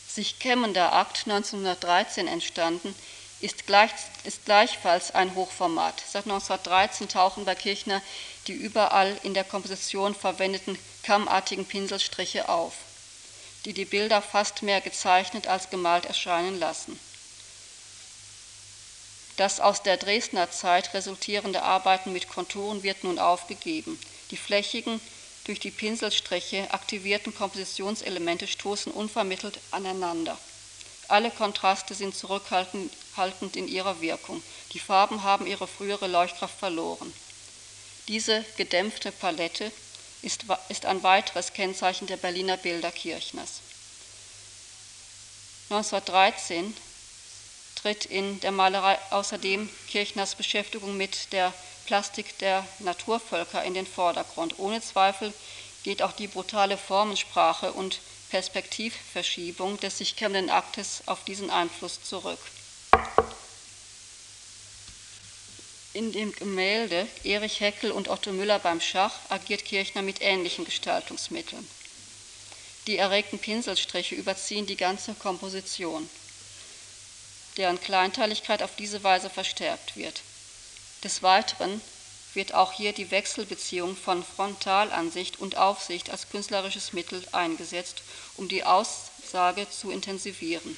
Sich 0.07 0.39
kämmender 0.39 0.93
Akt 0.93 1.23
1913 1.27 2.29
entstanden, 2.29 2.95
ist, 3.43 3.67
gleich, 3.67 3.91
ist 4.25 4.45
gleichfalls 4.45 5.11
ein 5.11 5.35
Hochformat. 5.35 6.03
Seit 6.07 6.25
1913 6.25 7.09
tauchen 7.09 7.45
bei 7.45 7.55
Kirchner 7.55 8.01
die 8.47 8.53
überall 8.53 9.17
in 9.23 9.35
der 9.35 9.45
Komposition 9.45 10.15
verwendeten 10.15 10.79
kammartigen 11.03 11.67
Pinselstriche 11.67 12.49
auf 12.49 12.73
die 13.65 13.73
die 13.73 13.85
Bilder 13.85 14.21
fast 14.23 14.63
mehr 14.63 14.81
gezeichnet 14.81 15.47
als 15.47 15.71
gemalt 15.71 16.05
erscheinen 16.07 16.59
lassen. 16.59 16.99
Das 19.37 19.61
aus 19.61 19.83
der 19.83 19.97
Dresdner 19.97 20.51
Zeit 20.51 20.93
resultierende 20.95 21.63
Arbeiten 21.63 22.13
mit 22.13 22.29
Konturen 22.29 22.83
wird 22.83 23.03
nun 23.05 23.19
aufgegeben. 23.19 23.99
Die 24.31 24.37
flächigen, 24.37 25.01
durch 25.45 25.59
die 25.59 25.71
Pinselstriche 25.71 26.73
aktivierten 26.73 27.35
Kompositionselemente 27.35 28.47
stoßen 28.47 28.93
unvermittelt 28.93 29.59
aneinander. 29.71 30.39
Alle 31.13 31.31
Kontraste 31.31 31.95
sind 31.95 32.17
zurückhaltend 32.17 33.57
in 33.57 33.69
ihrer 33.69 34.01
Wirkung. 34.01 34.43
Die 34.73 34.79
Farben 34.79 35.23
haben 35.23 35.47
ihre 35.47 35.67
frühere 35.67 36.07
Leuchtkraft 36.07 36.59
verloren. 36.59 37.13
Diese 38.09 38.43
gedämpfte 38.57 39.13
Palette 39.13 39.71
ist, 40.23 40.47
ist 40.71 40.87
ein 40.87 41.03
weiteres 41.03 41.53
Kennzeichen 41.53 42.07
der 42.07 42.17
Berliner 42.17 42.57
Bilderkirchners. 42.57 43.61
1913 45.69 46.75
tritt 47.75 48.07
in 48.07 48.41
der 48.41 48.53
Malerei 48.53 48.99
außerdem 49.11 49.69
Kirchners 49.89 50.35
Beschäftigung 50.35 50.97
mit 50.97 51.31
der 51.35 51.53
Plastik 51.85 52.39
der 52.39 52.67
Naturvölker 52.79 53.63
in 53.65 53.75
den 53.75 53.87
Vordergrund. 53.87 54.59
Ohne 54.59 54.81
Zweifel 54.81 55.35
geht 55.83 56.01
auch 56.01 56.13
die 56.13 56.29
brutale 56.29 56.79
Formensprache 56.79 57.75
und 57.75 58.01
Perspektivverschiebung 58.33 59.79
des 59.81 59.99
sich 59.99 60.17
kämmenden 60.17 60.49
Aktes 60.49 61.03
auf 61.05 61.23
diesen 61.25 61.51
Einfluss 61.51 62.03
zurück. 62.03 62.39
In 65.93 66.13
dem 66.13 66.35
Gemälde 66.35 67.07
Erich 67.25 67.61
Heckel 67.61 67.93
und 67.93 68.09
Otto 68.09 68.33
Müller 68.33 68.59
beim 68.59 68.81
Schach 68.81 69.13
agiert 69.29 69.67
Kirchner 69.67 70.01
mit 70.01 70.23
ähnlichen 70.23 70.65
Gestaltungsmitteln. 70.65 71.69
Die 72.87 72.97
erregten 72.97 73.39
Pinselstriche 73.39 74.15
überziehen 74.15 74.65
die 74.65 74.77
ganze 74.77 75.13
Komposition, 75.13 76.09
deren 77.59 77.79
Kleinteiligkeit 77.83 78.63
auf 78.63 78.75
diese 78.77 79.05
Weise 79.05 79.29
verstärkt 79.29 79.95
wird. 79.95 80.23
Des 81.05 81.23
Weiteren 81.23 81.83
wird 82.35 82.55
auch 82.55 82.73
hier 82.73 82.93
die 82.93 83.11
Wechselbeziehung 83.11 83.97
von 83.97 84.25
Frontalansicht 84.25 85.41
und 85.41 85.57
Aufsicht 85.57 86.11
als 86.11 86.31
künstlerisches 86.31 86.93
Mittel 86.93 87.23
eingesetzt, 87.33 88.03
um 88.37 88.49
die 88.49 88.65
Aussage 88.65 89.69
zu 89.71 89.91
intensivieren. 89.91 90.77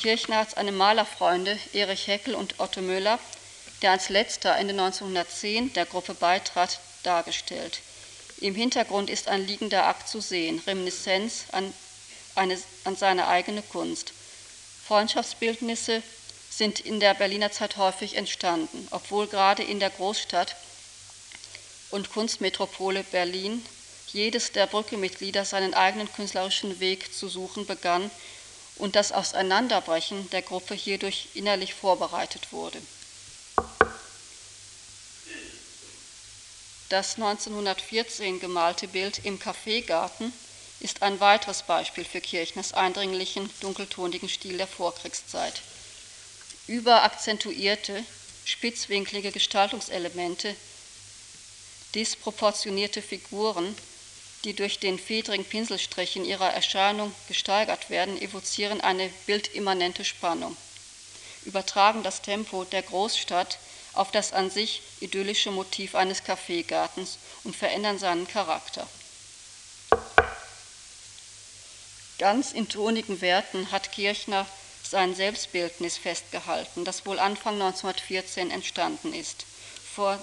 Kirchner 0.00 0.36
hat 0.38 0.52
seine 0.52 0.72
Malerfreunde 0.72 1.58
Erich 1.72 2.06
Heckel 2.06 2.34
und 2.34 2.60
Otto 2.60 2.80
Müller, 2.80 3.18
der 3.82 3.92
als 3.92 4.08
letzter 4.08 4.56
Ende 4.56 4.72
1910 4.72 5.72
der 5.72 5.86
Gruppe 5.86 6.14
beitrat, 6.14 6.80
dargestellt. 7.02 7.80
Im 8.40 8.54
Hintergrund 8.54 9.10
ist 9.10 9.28
ein 9.28 9.46
liegender 9.46 9.86
Akt 9.86 10.08
zu 10.08 10.20
sehen, 10.20 10.62
Reminiszenz 10.66 11.46
an, 11.50 11.72
eine, 12.36 12.58
an 12.84 12.96
seine 12.96 13.26
eigene 13.26 13.62
Kunst. 13.62 14.12
Freundschaftsbildnisse 14.86 16.02
sind 16.58 16.80
in 16.80 16.98
der 16.98 17.14
Berliner 17.14 17.52
Zeit 17.52 17.76
häufig 17.76 18.16
entstanden, 18.16 18.88
obwohl 18.90 19.28
gerade 19.28 19.62
in 19.62 19.78
der 19.78 19.90
Großstadt 19.90 20.56
und 21.90 22.10
Kunstmetropole 22.10 23.04
Berlin 23.04 23.64
jedes 24.08 24.50
der 24.50 24.66
Brücke-Mitglieder 24.66 25.44
seinen 25.44 25.72
eigenen 25.72 26.12
künstlerischen 26.12 26.80
Weg 26.80 27.14
zu 27.14 27.28
suchen 27.28 27.64
begann 27.64 28.10
und 28.74 28.96
das 28.96 29.12
Auseinanderbrechen 29.12 30.28
der 30.30 30.42
Gruppe 30.42 30.74
hierdurch 30.74 31.28
innerlich 31.34 31.74
vorbereitet 31.74 32.52
wurde. 32.52 32.82
Das 36.88 37.14
1914 37.14 38.40
gemalte 38.40 38.88
Bild 38.88 39.24
im 39.24 39.38
Kaffeegarten 39.38 40.32
ist 40.80 41.02
ein 41.02 41.20
weiteres 41.20 41.62
Beispiel 41.62 42.04
für 42.04 42.20
Kirchners 42.20 42.72
eindringlichen, 42.72 43.48
dunkeltonigen 43.60 44.28
Stil 44.28 44.56
der 44.56 44.66
Vorkriegszeit. 44.66 45.62
Überakzentuierte, 46.68 48.04
spitzwinklige 48.44 49.32
Gestaltungselemente, 49.32 50.54
disproportionierte 51.94 53.02
Figuren 53.02 53.74
die 54.44 54.54
durch 54.54 54.78
den 54.78 54.98
fedrigen 54.98 55.44
Pinselstrich 55.44 56.16
in 56.16 56.24
ihrer 56.24 56.52
Erscheinung 56.52 57.12
gesteigert 57.26 57.90
werden, 57.90 58.20
evozieren 58.20 58.80
eine 58.80 59.08
bildimmanente 59.26 60.04
Spannung, 60.04 60.56
übertragen 61.44 62.02
das 62.02 62.22
Tempo 62.22 62.64
der 62.64 62.82
Großstadt 62.82 63.58
auf 63.94 64.12
das 64.12 64.32
an 64.32 64.50
sich 64.50 64.82
idyllische 65.00 65.50
Motiv 65.50 65.94
eines 65.94 66.22
Kaffeegartens 66.22 67.18
und 67.42 67.56
verändern 67.56 67.98
seinen 67.98 68.28
Charakter. 68.28 68.86
Ganz 72.18 72.52
in 72.52 72.68
tonigen 72.68 73.20
Werten 73.20 73.70
hat 73.70 73.92
Kirchner 73.92 74.46
sein 74.82 75.14
Selbstbildnis 75.14 75.98
festgehalten, 75.98 76.84
das 76.84 77.06
wohl 77.06 77.18
Anfang 77.18 77.54
1914 77.54 78.50
entstanden 78.50 79.12
ist. 79.12 79.44
Vor 79.94 80.22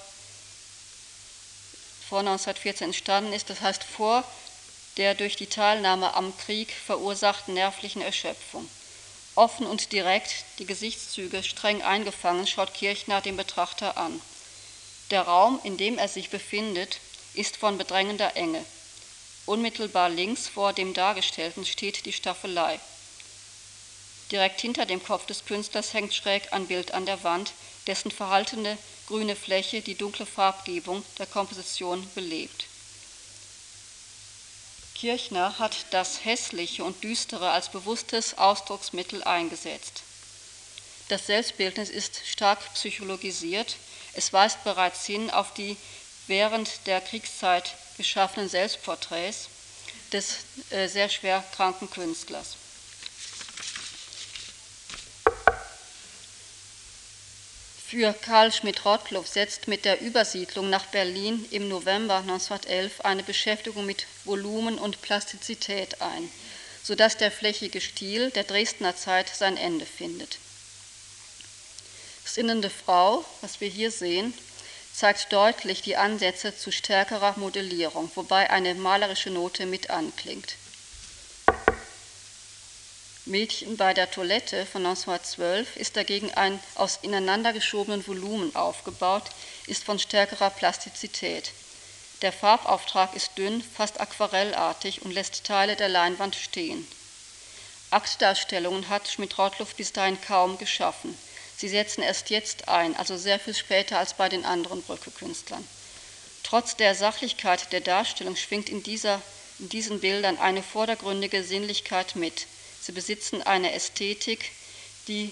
vor 2.07 2.19
1914 2.19 2.87
entstanden 2.87 3.33
ist, 3.33 3.49
das 3.49 3.61
heißt 3.61 3.83
vor 3.83 4.23
der 4.97 5.13
durch 5.13 5.35
die 5.35 5.47
Teilnahme 5.47 6.13
am 6.13 6.35
Krieg 6.37 6.71
verursachten 6.71 7.53
nervlichen 7.53 8.01
Erschöpfung. 8.01 8.67
Offen 9.35 9.67
und 9.67 9.91
direkt, 9.91 10.45
die 10.59 10.65
Gesichtszüge 10.65 11.43
streng 11.43 11.81
eingefangen, 11.81 12.47
schaut 12.47 12.73
Kirchner 12.73 13.19
den 13.19 13.35
Betrachter 13.35 13.97
an. 13.97 14.21
Der 15.11 15.23
Raum, 15.23 15.59
in 15.63 15.77
dem 15.77 15.97
er 15.97 16.07
sich 16.07 16.29
befindet, 16.29 16.99
ist 17.33 17.57
von 17.57 17.77
bedrängender 17.77 18.37
Enge. 18.37 18.63
Unmittelbar 19.45 20.09
links 20.09 20.47
vor 20.47 20.71
dem 20.71 20.93
Dargestellten 20.93 21.65
steht 21.65 22.05
die 22.05 22.13
Staffelei. 22.13 22.79
Direkt 24.31 24.61
hinter 24.61 24.85
dem 24.85 25.03
Kopf 25.03 25.25
des 25.27 25.45
Künstlers 25.45 25.93
hängt 25.93 26.13
schräg 26.13 26.51
ein 26.51 26.67
Bild 26.67 26.93
an 26.93 27.05
der 27.05 27.23
Wand, 27.23 27.53
dessen 27.87 28.11
verhaltene 28.11 28.77
grüne 29.07 29.35
Fläche 29.35 29.81
die 29.81 29.95
dunkle 29.95 30.25
Farbgebung 30.25 31.03
der 31.19 31.27
Komposition 31.27 32.07
belebt. 32.15 32.65
Kirchner 34.95 35.59
hat 35.59 35.85
das 35.91 36.23
Hässliche 36.25 36.83
und 36.83 37.03
Düstere 37.03 37.51
als 37.51 37.69
bewusstes 37.69 38.37
Ausdrucksmittel 38.37 39.23
eingesetzt. 39.23 40.01
Das 41.09 41.27
Selbstbildnis 41.27 41.89
ist 41.89 42.21
stark 42.25 42.59
psychologisiert. 42.73 43.75
Es 44.13 44.33
weist 44.33 44.63
bereits 44.63 45.05
hin 45.05 45.29
auf 45.29 45.53
die 45.53 45.77
während 46.27 46.87
der 46.87 47.01
Kriegszeit 47.01 47.75
geschaffenen 47.97 48.49
Selbstporträts 48.49 49.49
des 50.11 50.37
äh, 50.71 50.87
sehr 50.87 51.09
schwer 51.09 51.43
kranken 51.55 51.89
Künstlers. 51.91 52.55
Für 57.87 58.13
Karl 58.13 58.51
Schmidt-Rottluff 58.51 59.27
setzt 59.27 59.67
mit 59.67 59.85
der 59.85 60.01
Übersiedlung 60.01 60.71
nach 60.71 60.87
Berlin 60.87 61.45
im 61.51 61.67
November 61.67 62.17
1911 62.17 63.01
eine 63.01 63.21
Beschäftigung 63.21 63.85
mit 63.85 64.07
Volumen 64.23 64.79
und 64.79 65.03
Plastizität 65.03 66.01
ein, 66.01 66.31
sodass 66.81 67.15
der 67.15 67.29
flächige 67.29 67.79
Stil 67.81 68.31
der 68.31 68.43
Dresdner 68.43 68.95
Zeit 68.95 69.29
sein 69.29 69.55
Ende 69.55 69.85
findet. 69.85 70.39
Sinnende 72.25 72.71
Frau, 72.71 73.23
was 73.41 73.61
wir 73.61 73.69
hier 73.69 73.91
sehen, 73.91 74.33
zeigt 74.91 75.31
deutlich 75.31 75.83
die 75.83 75.95
Ansätze 75.95 76.57
zu 76.57 76.71
stärkerer 76.71 77.35
Modellierung, 77.37 78.09
wobei 78.15 78.49
eine 78.49 78.73
malerische 78.73 79.29
Note 79.29 79.67
mit 79.67 79.91
anklingt. 79.91 80.55
Mädchen 83.27 83.75
bei 83.75 83.95
der 83.95 84.11
Toilette 84.11 84.67
von 84.67 84.85
1912 84.85 85.77
ist 85.77 85.97
dagegen 85.97 86.31
ein 86.35 86.59
aus 86.75 86.99
ineinander 87.01 87.53
geschobenen 87.53 88.05
Volumen 88.05 88.55
aufgebaut, 88.55 89.23
ist 89.65 89.83
von 89.83 89.97
stärkerer 89.97 90.51
Plastizität. 90.51 91.51
Der 92.21 92.31
Farbauftrag 92.31 93.15
ist 93.15 93.37
dünn, 93.37 93.63
fast 93.63 93.99
aquarellartig 93.99 95.01
und 95.01 95.11
lässt 95.11 95.43
Teile 95.43 95.75
der 95.75 95.89
Leinwand 95.89 96.35
stehen. 96.35 96.87
Aktdarstellungen 97.89 98.89
hat 98.89 99.07
Schmidt-Rottluff 99.07 99.73
bis 99.75 99.91
dahin 99.91 100.21
kaum 100.21 100.57
geschaffen. 100.59 101.17
Sie 101.57 101.69
setzen 101.69 102.03
erst 102.03 102.29
jetzt 102.29 102.67
ein, 102.67 102.95
also 102.95 103.17
sehr 103.17 103.39
viel 103.39 103.55
später 103.55 103.97
als 103.97 104.13
bei 104.13 104.29
den 104.29 104.45
anderen 104.45 104.83
Brücke-Künstlern. 104.83 105.67
Trotz 106.43 106.75
der 106.75 106.93
Sachlichkeit 106.93 107.71
der 107.71 107.81
Darstellung 107.81 108.35
schwingt 108.35 108.69
in, 108.69 108.83
dieser, 108.83 109.19
in 109.57 109.69
diesen 109.69 109.99
Bildern 109.99 110.37
eine 110.37 110.61
vordergründige 110.61 111.43
Sinnlichkeit 111.43 112.15
mit. 112.15 112.45
Sie 112.85 112.91
besitzen 112.91 113.41
eine 113.41 113.73
Ästhetik, 113.73 114.51
die 115.07 115.31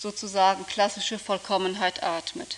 sozusagen 0.00 0.64
klassische 0.64 1.18
Vollkommenheit 1.18 2.02
atmet. 2.02 2.56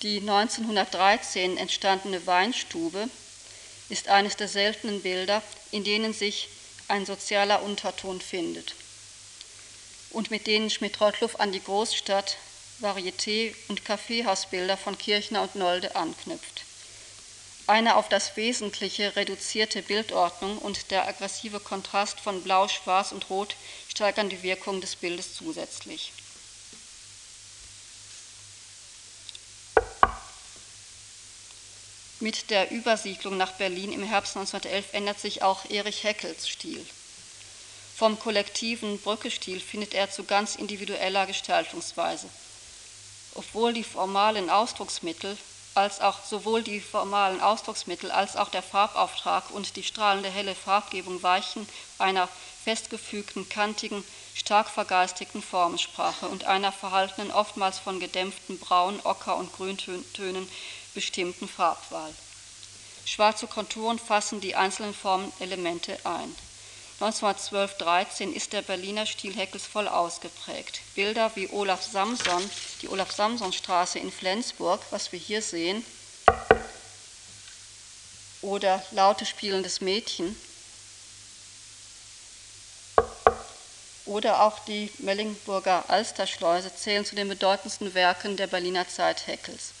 Die 0.00 0.20
1913 0.20 1.58
entstandene 1.58 2.26
Weinstube 2.26 3.10
ist 3.90 4.08
eines 4.08 4.36
der 4.36 4.48
seltenen 4.48 5.02
Bilder, 5.02 5.42
in 5.70 5.84
denen 5.84 6.14
sich 6.14 6.48
ein 6.88 7.04
sozialer 7.04 7.62
Unterton 7.62 8.22
findet 8.22 8.74
und 10.08 10.30
mit 10.30 10.46
denen 10.46 10.70
Schmidt-Rottluff 10.70 11.38
an 11.40 11.52
die 11.52 11.62
Großstadt, 11.62 12.38
Varieté 12.80 13.54
und 13.68 13.84
Kaffeehausbilder 13.84 14.78
von 14.78 14.96
Kirchner 14.96 15.42
und 15.42 15.56
Nolde 15.56 15.94
anknüpft. 15.94 16.64
Eine 17.70 17.94
auf 17.94 18.08
das 18.08 18.36
Wesentliche 18.36 19.14
reduzierte 19.14 19.80
Bildordnung 19.82 20.58
und 20.58 20.90
der 20.90 21.06
aggressive 21.06 21.60
Kontrast 21.60 22.18
von 22.18 22.42
Blau, 22.42 22.66
Schwarz 22.66 23.12
und 23.12 23.30
Rot 23.30 23.54
steigern 23.86 24.28
die 24.28 24.42
Wirkung 24.42 24.80
des 24.80 24.96
Bildes 24.96 25.36
zusätzlich. 25.36 26.12
Mit 32.18 32.50
der 32.50 32.72
Übersiedlung 32.72 33.36
nach 33.36 33.52
Berlin 33.52 33.92
im 33.92 34.02
Herbst 34.02 34.36
1911 34.36 34.92
ändert 34.92 35.20
sich 35.20 35.44
auch 35.44 35.64
Erich 35.70 36.02
Heckels 36.02 36.48
Stil. 36.48 36.84
Vom 37.94 38.18
kollektiven 38.18 38.98
Brückestil 38.98 39.60
findet 39.60 39.94
er 39.94 40.10
zu 40.10 40.24
ganz 40.24 40.56
individueller 40.56 41.24
Gestaltungsweise. 41.26 42.28
Obwohl 43.36 43.74
die 43.74 43.84
formalen 43.84 44.50
Ausdrucksmittel 44.50 45.38
als 45.80 46.00
auch 46.00 46.22
sowohl 46.22 46.62
die 46.62 46.80
formalen 46.80 47.40
Ausdrucksmittel 47.40 48.10
als 48.10 48.36
auch 48.36 48.50
der 48.50 48.62
Farbauftrag 48.62 49.50
und 49.50 49.76
die 49.76 49.82
strahlende 49.82 50.28
helle 50.28 50.54
Farbgebung 50.54 51.22
weichen 51.22 51.66
einer 51.98 52.28
festgefügten, 52.64 53.48
kantigen, 53.48 54.04
stark 54.34 54.68
vergeistigten 54.68 55.42
Formensprache 55.42 56.28
und 56.28 56.44
einer 56.44 56.70
verhaltenen, 56.70 57.30
oftmals 57.30 57.78
von 57.78 57.98
gedämpften 57.98 58.58
Braun-, 58.58 59.00
Ocker- 59.04 59.36
und 59.36 59.52
Grüntönen 59.54 60.48
bestimmten 60.94 61.48
Farbwahl. 61.48 62.12
Schwarze 63.06 63.46
Konturen 63.46 63.98
fassen 63.98 64.40
die 64.40 64.54
einzelnen 64.54 64.94
Formenelemente 64.94 65.98
ein. 66.04 66.36
1912-13 67.00 68.32
ist 68.32 68.52
der 68.52 68.60
Berliner 68.60 69.06
Stil 69.06 69.34
Heckels 69.34 69.66
voll 69.66 69.88
ausgeprägt. 69.88 70.82
Bilder 70.94 71.30
wie 71.34 71.48
Olaf 71.50 71.82
Samson, 71.82 72.48
die 72.82 72.88
Olaf-Samson-Straße 72.88 73.98
in 73.98 74.12
Flensburg, 74.12 74.80
was 74.90 75.10
wir 75.10 75.18
hier 75.18 75.40
sehen, 75.40 75.82
oder 78.42 78.84
Laute 78.90 79.24
spielendes 79.24 79.80
Mädchen, 79.80 80.36
oder 84.04 84.42
auch 84.42 84.58
die 84.60 84.90
Mellingburger 84.98 85.84
Alsterschleuse 85.88 86.74
zählen 86.74 87.06
zu 87.06 87.14
den 87.14 87.28
bedeutendsten 87.28 87.94
Werken 87.94 88.36
der 88.36 88.46
Berliner 88.46 88.86
Zeit 88.88 89.26
Heckels. 89.26 89.72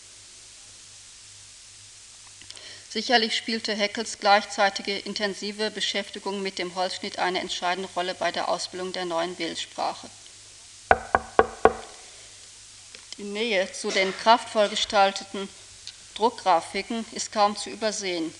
Sicherlich 2.92 3.36
spielte 3.36 3.72
Heckels 3.72 4.18
gleichzeitige 4.18 4.98
intensive 4.98 5.70
Beschäftigung 5.70 6.42
mit 6.42 6.58
dem 6.58 6.74
Holzschnitt 6.74 7.20
eine 7.20 7.38
entscheidende 7.38 7.88
Rolle 7.94 8.14
bei 8.14 8.32
der 8.32 8.48
Ausbildung 8.48 8.92
der 8.92 9.04
neuen 9.04 9.36
Bildsprache. 9.36 10.10
Die 13.16 13.22
Nähe 13.22 13.70
zu 13.70 13.92
den 13.92 14.12
kraftvoll 14.18 14.68
gestalteten 14.68 15.48
Druckgrafiken 16.16 17.04
ist 17.12 17.30
kaum 17.30 17.56
zu 17.56 17.70
übersehen. 17.70 18.34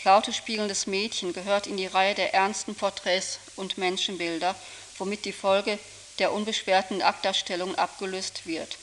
Klaute 0.00 0.32
spielendes 0.32 0.88
Mädchen 0.88 1.32
gehört 1.32 1.68
in 1.68 1.76
die 1.76 1.86
Reihe 1.86 2.16
der 2.16 2.34
ernsten 2.34 2.74
Porträts 2.74 3.38
und 3.54 3.78
Menschenbilder, 3.78 4.56
womit 4.98 5.24
die 5.24 5.32
Folge 5.32 5.78
der 6.18 6.32
unbeschwerten 6.32 7.02
Aktdarstellung 7.02 7.76
abgelöst 7.76 8.46
wird. 8.46 8.78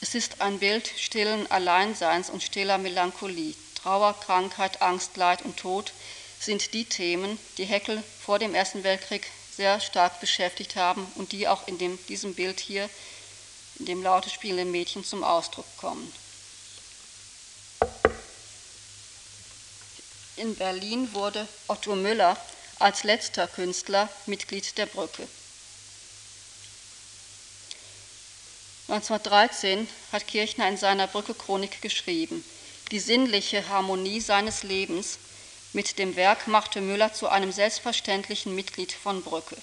Es 0.00 0.14
ist 0.14 0.40
ein 0.40 0.60
Bild 0.60 0.88
stillen 0.96 1.50
Alleinseins 1.50 2.30
und 2.30 2.44
stiller 2.44 2.78
Melancholie, 2.78 3.54
Trauer, 3.88 4.12
Krankheit, 4.20 4.82
Angst, 4.82 5.16
Leid 5.16 5.40
und 5.46 5.56
Tod 5.56 5.94
sind 6.38 6.74
die 6.74 6.84
Themen, 6.84 7.38
die 7.56 7.64
Heckel 7.64 8.02
vor 8.20 8.38
dem 8.38 8.54
Ersten 8.54 8.84
Weltkrieg 8.84 9.26
sehr 9.56 9.80
stark 9.80 10.20
beschäftigt 10.20 10.76
haben 10.76 11.10
und 11.14 11.32
die 11.32 11.48
auch 11.48 11.66
in 11.66 11.78
dem, 11.78 11.98
diesem 12.06 12.34
Bild 12.34 12.60
hier, 12.60 12.90
in 13.78 13.86
dem 13.86 14.02
laute 14.02 14.28
spielenden 14.28 14.72
Mädchen, 14.72 15.04
zum 15.04 15.24
Ausdruck 15.24 15.64
kommen. 15.78 16.12
In 20.36 20.54
Berlin 20.54 21.14
wurde 21.14 21.48
Otto 21.66 21.96
Müller 21.96 22.36
als 22.78 23.04
letzter 23.04 23.46
Künstler 23.46 24.10
Mitglied 24.26 24.76
der 24.76 24.84
Brücke. 24.84 25.26
1913 28.88 29.88
hat 30.12 30.26
Kirchner 30.26 30.68
in 30.68 30.76
seiner 30.76 31.06
Brücke-Chronik 31.06 31.80
geschrieben, 31.80 32.44
die 32.90 33.00
sinnliche 33.00 33.68
Harmonie 33.68 34.20
seines 34.20 34.62
Lebens 34.62 35.18
mit 35.72 35.98
dem 35.98 36.16
Werk 36.16 36.46
machte 36.46 36.80
Müller 36.80 37.12
zu 37.12 37.28
einem 37.28 37.52
selbstverständlichen 37.52 38.54
Mitglied 38.54 38.92
von 38.92 39.22
Brücke. 39.22 39.56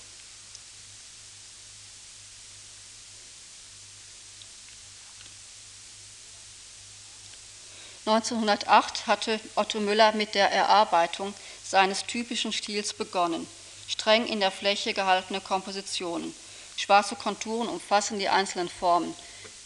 (1908) 8.05 9.07
hatte 9.07 9.39
Otto 9.55 9.79
Müller 9.79 10.11
mit 10.11 10.35
der 10.35 10.51
Erarbeitung 10.51 11.33
seines 11.63 12.05
typischen 12.05 12.53
Stils 12.53 12.93
begonnen, 12.93 13.47
streng 13.87 14.27
in 14.27 14.39
der 14.39 14.51
Fläche 14.51 14.93
gehaltene 14.93 15.41
Kompositionen. 15.41 16.35
Schwarze 16.77 17.15
Konturen 17.15 17.67
umfassen 17.67 18.19
die 18.19 18.29
einzelnen 18.29 18.69
Formen. 18.69 19.15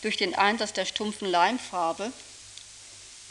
Durch 0.01 0.15
den 0.15 0.35
Einsatz 0.35 0.71
der 0.71 0.85
stumpfen 0.85 1.27
Leimfarbe 1.27 2.13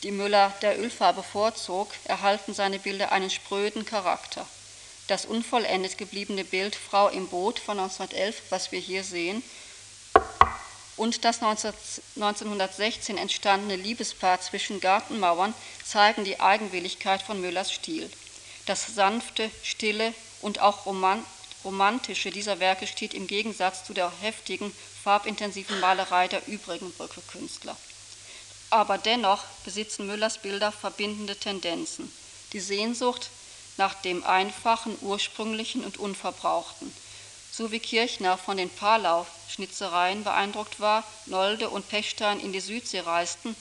die 0.03 0.11
Müller 0.11 0.55
der 0.63 0.79
Ölfarbe 0.79 1.23
vorzog, 1.23 1.89
erhalten 2.05 2.55
seine 2.55 2.79
Bilder 2.79 3.13
einen 3.13 3.31
spröden 3.31 3.85
Charakter. 3.85 4.47
Das 5.09 5.25
unvollendet 5.25 5.99
gebliebene 5.99 6.45
Bild 6.45 6.77
Frau 6.77 7.09
im 7.09 7.29
Boot 7.29 7.59
von 7.59 7.79
1911, 7.79 8.43
was 8.51 8.73
wir 8.73 8.81
hier 8.81 9.03
sehen, 9.03 9.43
und 10.99 11.25
das 11.25 11.43
1916 11.43 13.17
entstandene 13.19 13.77
Liebespaar 13.77 14.41
zwischen 14.41 14.81
Gartenmauern 14.81 15.55
zeigen 15.85 16.25
die 16.25 16.41
Eigenwilligkeit 16.41 17.23
von 17.23 17.41
Müllers 17.41 17.71
Stil. 17.71 18.11
Das 18.67 18.95
sanfte, 18.95 19.49
stille 19.63 20.13
und 20.43 20.61
auch 20.61 20.87
romantische 21.65 22.31
dieser 22.31 22.59
Werke 22.59 22.89
steht 22.89 23.15
im 23.15 23.29
Gegensatz 23.29 23.85
zu 23.85 23.95
der 23.95 24.13
heftigen, 24.21 24.75
farbintensiven 25.05 25.79
Malerei 25.79 26.27
der 26.27 26.47
übrigen 26.49 26.93
Brücke-Künstler. 26.93 27.77
Aber 28.71 28.99
dennoch 28.99 29.45
besitzen 29.65 30.07
Müllers 30.07 30.39
Bilder 30.39 30.73
verbindende 30.73 31.37
Tendenzen. 31.37 32.13
Die 32.53 32.61
Sehnsucht 32.61 33.31
nach 33.77 33.95
dem 33.95 34.25
Einfachen, 34.25 34.97
Ursprünglichen 35.01 35.85
und 35.85 35.99
Unverbrauchten. 35.99 36.93
So 37.53 37.73
wie 37.73 37.81
Kirchner 37.81 38.37
von 38.37 38.57
den 38.57 38.69
Palau-Schnitzereien 38.69 40.23
beeindruckt 40.25 40.81
war, 40.81 41.05
Nolde 41.27 41.71
und 41.71 41.89
Pechstein 41.89 42.41
in 42.41 42.53
die 42.53 42.61
Südsee 42.61 43.01
reisten, 43.01 43.57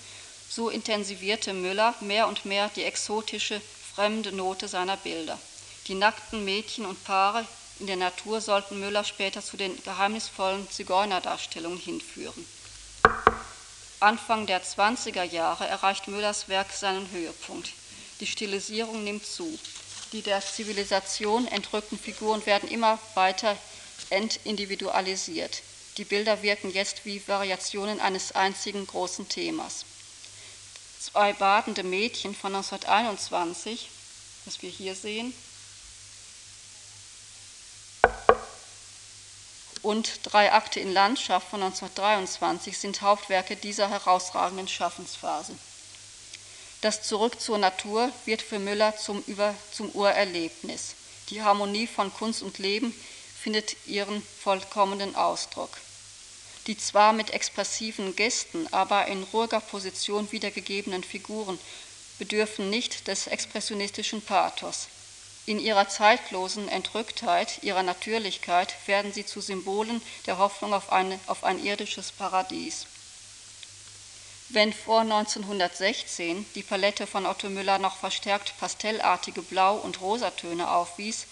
so 0.49 0.69
intensivierte 0.69 1.53
Müller 1.53 1.93
mehr 2.01 2.27
und 2.27 2.45
mehr 2.45 2.69
die 2.75 2.83
exotische, 2.83 3.61
fremde 3.95 4.31
Note 4.31 4.67
seiner 4.67 4.97
Bilder. 4.97 5.39
Die 5.87 5.95
nackten 5.95 6.43
Mädchen 6.43 6.85
und 6.85 7.03
Paare 7.03 7.45
in 7.79 7.87
der 7.87 7.95
Natur 7.95 8.41
sollten 8.41 8.79
Müller 8.79 9.03
später 9.03 9.41
zu 9.41 9.55
den 9.55 9.81
geheimnisvollen 9.83 10.69
Zigeunerdarstellungen 10.69 11.79
hinführen. 11.79 12.45
Anfang 13.99 14.45
der 14.45 14.63
20er 14.63 15.23
Jahre 15.23 15.67
erreicht 15.67 16.07
Müllers 16.07 16.47
Werk 16.49 16.71
seinen 16.71 17.09
Höhepunkt. 17.09 17.71
Die 18.19 18.27
Stilisierung 18.27 19.03
nimmt 19.03 19.25
zu. 19.25 19.57
Die 20.11 20.21
der 20.21 20.39
Zivilisation 20.39 21.47
entrückten 21.47 21.97
Figuren 21.97 22.45
werden 22.45 22.69
immer 22.69 22.99
weiter 23.15 23.57
entindividualisiert. 24.11 25.63
Die 25.97 26.05
Bilder 26.05 26.43
wirken 26.43 26.71
jetzt 26.71 27.05
wie 27.05 27.27
Variationen 27.27 27.99
eines 27.99 28.33
einzigen 28.33 28.85
großen 28.85 29.27
Themas. 29.29 29.83
Zwei 30.99 31.33
badende 31.33 31.83
Mädchen 31.83 32.35
von 32.35 32.55
1921, 32.55 33.89
das 34.45 34.61
wir 34.61 34.69
hier 34.69 34.93
sehen, 34.93 35.33
und 39.87 40.19
drei 40.23 40.51
Akte 40.51 40.81
in 40.81 40.91
Landschaft 40.91 41.47
von 41.49 41.63
1923 41.63 42.77
sind 42.77 43.01
Hauptwerke 43.01 43.55
dieser 43.55 43.89
herausragenden 43.89 44.67
Schaffensphase. 44.67 45.53
Das 46.81 47.03
Zurück 47.03 47.39
zur 47.39 47.57
Natur 47.57 48.11
wird 48.25 48.41
für 48.41 48.59
Müller 48.59 48.97
zum, 48.97 49.23
Über, 49.27 49.55
zum 49.71 49.89
Urerlebnis. 49.91 50.95
Die 51.29 51.41
Harmonie 51.41 51.87
von 51.87 52.13
Kunst 52.13 52.43
und 52.43 52.57
Leben 52.57 52.93
findet 53.41 53.87
ihren 53.87 54.21
vollkommenen 54.21 55.15
Ausdruck. 55.15 55.69
Die 56.67 56.77
zwar 56.77 57.13
mit 57.13 57.29
expressiven 57.29 58.13
Gesten, 58.17 58.67
aber 58.73 59.07
in 59.07 59.23
ruhiger 59.31 59.61
Position 59.61 60.29
wiedergegebenen 60.33 61.01
Figuren 61.01 61.57
bedürfen 62.19 62.69
nicht 62.69 63.07
des 63.07 63.27
expressionistischen 63.27 64.21
Pathos. 64.21 64.87
In 65.47 65.59
ihrer 65.59 65.87
zeitlosen 65.87 66.67
Entrücktheit, 66.67 67.63
ihrer 67.63 67.81
Natürlichkeit 67.81 68.75
werden 68.85 69.13
sie 69.13 69.25
zu 69.25 69.39
Symbolen 69.39 70.01
der 70.25 70.39
Hoffnung 70.39 70.73
auf, 70.73 70.91
eine, 70.91 71.17
auf 71.27 71.45
ein 71.45 71.63
irdisches 71.63 72.11
Paradies. 72.11 72.85
Wenn 74.49 74.73
vor 74.73 74.99
1916 74.99 76.45
die 76.53 76.63
Palette 76.63 77.07
von 77.07 77.25
Otto 77.25 77.49
Müller 77.49 77.79
noch 77.79 77.95
verstärkt 77.95 78.59
pastellartige 78.59 79.41
Blau- 79.41 79.77
und 79.77 80.01
Rosatöne 80.01 80.69
aufwies, 80.69 81.27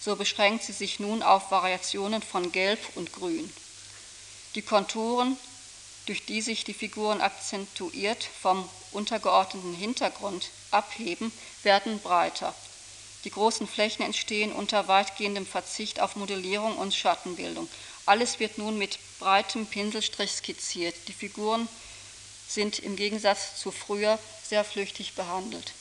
so 0.00 0.16
beschränkt 0.16 0.64
sie 0.64 0.72
sich 0.72 0.98
nun 0.98 1.22
auf 1.22 1.52
Variationen 1.52 2.22
von 2.22 2.50
Gelb 2.50 2.80
und 2.96 3.12
Grün. 3.12 3.52
Die 4.56 4.62
Konturen, 4.62 5.38
durch 6.06 6.26
die 6.26 6.40
sich 6.40 6.64
die 6.64 6.74
Figuren 6.74 7.20
akzentuiert 7.20 8.24
vom 8.42 8.68
untergeordneten 8.90 9.74
Hintergrund 9.74 10.50
abheben, 10.72 11.30
werden 11.62 12.00
breiter 12.00 12.52
die 13.24 13.30
großen 13.30 13.66
Flächen 13.66 14.04
entstehen 14.04 14.52
unter 14.52 14.88
weitgehendem 14.88 15.46
Verzicht 15.46 16.00
auf 16.00 16.16
Modellierung 16.16 16.76
und 16.76 16.94
Schattenbildung. 16.94 17.68
Alles 18.06 18.40
wird 18.40 18.58
nun 18.58 18.78
mit 18.78 18.98
breitem 19.18 19.66
Pinselstrich 19.66 20.32
skizziert. 20.32 20.94
Die 21.08 21.12
Figuren 21.12 21.68
sind 22.48 22.78
im 22.78 22.96
Gegensatz 22.96 23.56
zu 23.56 23.70
früher 23.70 24.18
sehr 24.42 24.64
flüchtig 24.64 25.14
behandelt. 25.14 25.72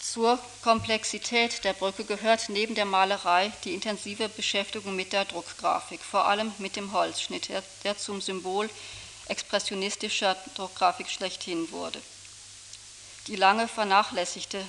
Zur 0.00 0.38
Komplexität 0.62 1.62
der 1.64 1.74
Brücke 1.74 2.02
gehört 2.02 2.48
neben 2.48 2.74
der 2.74 2.86
Malerei 2.86 3.52
die 3.64 3.74
intensive 3.74 4.28
Beschäftigung 4.30 4.96
mit 4.96 5.12
der 5.12 5.26
Druckgrafik, 5.26 6.00
vor 6.00 6.26
allem 6.26 6.50
mit 6.58 6.76
dem 6.76 6.92
Holzschnitt, 6.92 7.50
der, 7.84 7.98
zum 7.98 8.20
Symbol 8.22 8.70
expressionistischer 9.28 10.36
Druckgrafik 10.54 11.08
schlechthin 11.08 11.70
wurde. 11.70 12.00
Die 13.26 13.36
lange 13.36 13.68
vernachlässigte, 13.68 14.64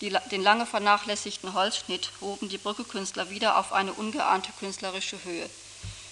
die, 0.00 0.16
den 0.30 0.42
lange 0.42 0.66
vernachlässigten 0.66 1.54
Holzschnitt 1.54 2.10
hoben 2.20 2.48
die 2.48 2.58
Brückekünstler 2.58 3.30
wieder 3.30 3.58
auf 3.58 3.72
eine 3.72 3.92
ungeahnte 3.92 4.52
künstlerische 4.58 5.22
Höhe. 5.24 5.48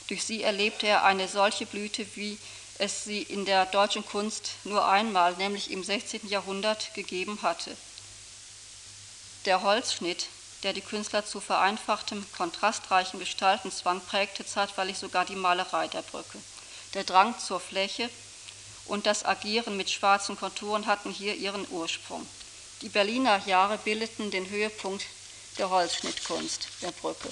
Durch 0.08 0.24
sie 0.24 0.42
erlebte 0.42 0.86
er 0.86 1.04
eine 1.04 1.28
solche 1.28 1.66
Blüte, 1.66 2.06
wie 2.14 2.38
es 2.78 3.04
sie 3.04 3.22
in 3.22 3.44
der 3.44 3.66
deutschen 3.66 4.04
Kunst 4.04 4.50
nur 4.64 4.86
einmal, 4.86 5.34
nämlich 5.34 5.70
im 5.70 5.82
16. 5.82 6.28
Jahrhundert, 6.28 6.94
gegeben 6.94 7.40
hatte. 7.42 7.76
Der 9.44 9.62
Holzschnitt, 9.62 10.26
der 10.62 10.72
die 10.72 10.80
Künstler 10.80 11.24
zu 11.24 11.40
vereinfachtem, 11.40 12.26
kontrastreichen 12.36 13.18
Gestalten 13.18 13.70
zwang, 13.70 14.00
prägte 14.00 14.44
zeitweilig 14.44 14.98
sogar 14.98 15.24
die 15.24 15.36
Malerei 15.36 15.88
der 15.88 16.02
Brücke. 16.02 16.38
Der 16.97 17.05
Drang 17.05 17.38
zur 17.38 17.61
Fläche 17.61 18.09
und 18.86 19.05
das 19.05 19.22
Agieren 19.22 19.76
mit 19.76 19.90
schwarzen 19.90 20.34
Konturen 20.34 20.86
hatten 20.86 21.11
hier 21.11 21.34
ihren 21.34 21.70
Ursprung. 21.70 22.26
Die 22.80 22.88
Berliner 22.88 23.42
Jahre 23.44 23.76
bildeten 23.76 24.30
den 24.30 24.49
Höhepunkt 24.49 25.05
der 25.59 25.68
Holzschnittkunst 25.68 26.68
der 26.80 26.92
Brücke. 26.92 27.30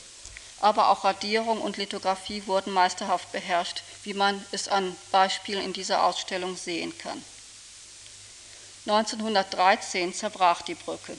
Aber 0.60 0.90
auch 0.90 1.04
Radierung 1.04 1.62
und 1.62 1.78
Lithografie 1.78 2.46
wurden 2.46 2.74
meisterhaft 2.74 3.32
beherrscht, 3.32 3.82
wie 4.02 4.12
man 4.12 4.44
es 4.52 4.68
an 4.68 4.94
Beispielen 5.10 5.64
in 5.64 5.72
dieser 5.72 6.04
Ausstellung 6.04 6.58
sehen 6.58 6.96
kann. 6.98 7.24
1913 8.86 10.12
zerbrach 10.12 10.60
die 10.60 10.74
Brücke. 10.74 11.16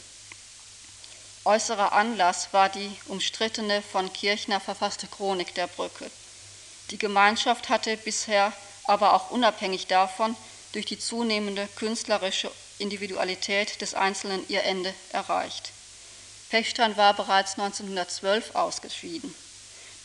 Äußerer 1.46 1.94
Anlass 1.94 2.50
war 2.52 2.70
die 2.70 2.96
umstrittene 3.08 3.82
von 3.82 4.14
Kirchner 4.14 4.60
verfasste 4.60 5.08
Chronik 5.08 5.56
der 5.56 5.66
Brücke. 5.66 6.12
Die 6.92 6.98
Gemeinschaft 6.98 7.70
hatte 7.70 7.98
bisher 7.98 8.54
aber 8.84 9.14
auch 9.14 9.32
unabhängig 9.32 9.88
davon 9.88 10.36
durch 10.74 10.86
die 10.86 11.00
zunehmende 11.00 11.68
künstlerische 11.76 12.52
Individualität 12.78 13.82
des 13.82 13.94
Einzelnen 13.94 14.48
ihr 14.50 14.64
Ende 14.64 14.94
erreicht. 15.12 15.72
Pechstein 16.50 16.96
war 16.98 17.14
bereits 17.14 17.58
1912 17.58 18.56
ausgeschieden. 18.56 19.34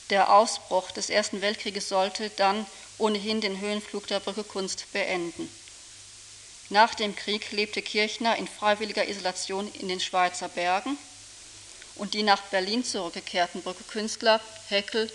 Der 0.09 0.33
Ausbruch 0.33 0.91
des 0.91 1.11
Ersten 1.11 1.41
Weltkrieges 1.41 1.89
sollte 1.89 2.31
dann 2.31 2.67
ohnehin 2.99 3.41
den 3.41 3.61
Höhenflug 3.61 4.07
der 4.07 4.21
Brückekunst 4.21 4.93
beenden. 4.93 5.49
Nach 6.69 6.95
dem 6.95 7.17
Krieg 7.17 7.51
lebte 7.53 7.83
Kirchner 7.83 8.37
in 8.37 8.49
freiwilliger 8.49 9.09
Isolation 9.09 9.71
in 9.75 9.89
den 9.89 10.01
Schweizer 10.01 10.49
Bergen 10.49 10.97
und 11.97 12.15
die 12.15 12.23
nach 12.23 12.43
Berlin 12.43 12.85
zurückgekehrten 12.85 13.63
Brückekünstler 13.63 14.41
Heckel, 14.69 15.11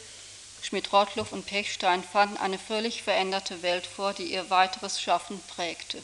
Schmidt-Rottluff 0.65 1.31
und 1.31 1.45
Pechstein 1.45 2.03
fanden 2.03 2.37
eine 2.37 2.57
völlig 2.57 3.03
veränderte 3.03 3.61
Welt 3.61 3.85
vor, 3.85 4.13
die 4.13 4.33
ihr 4.33 4.49
weiteres 4.49 4.99
Schaffen 4.99 5.39
prägte. 5.55 6.01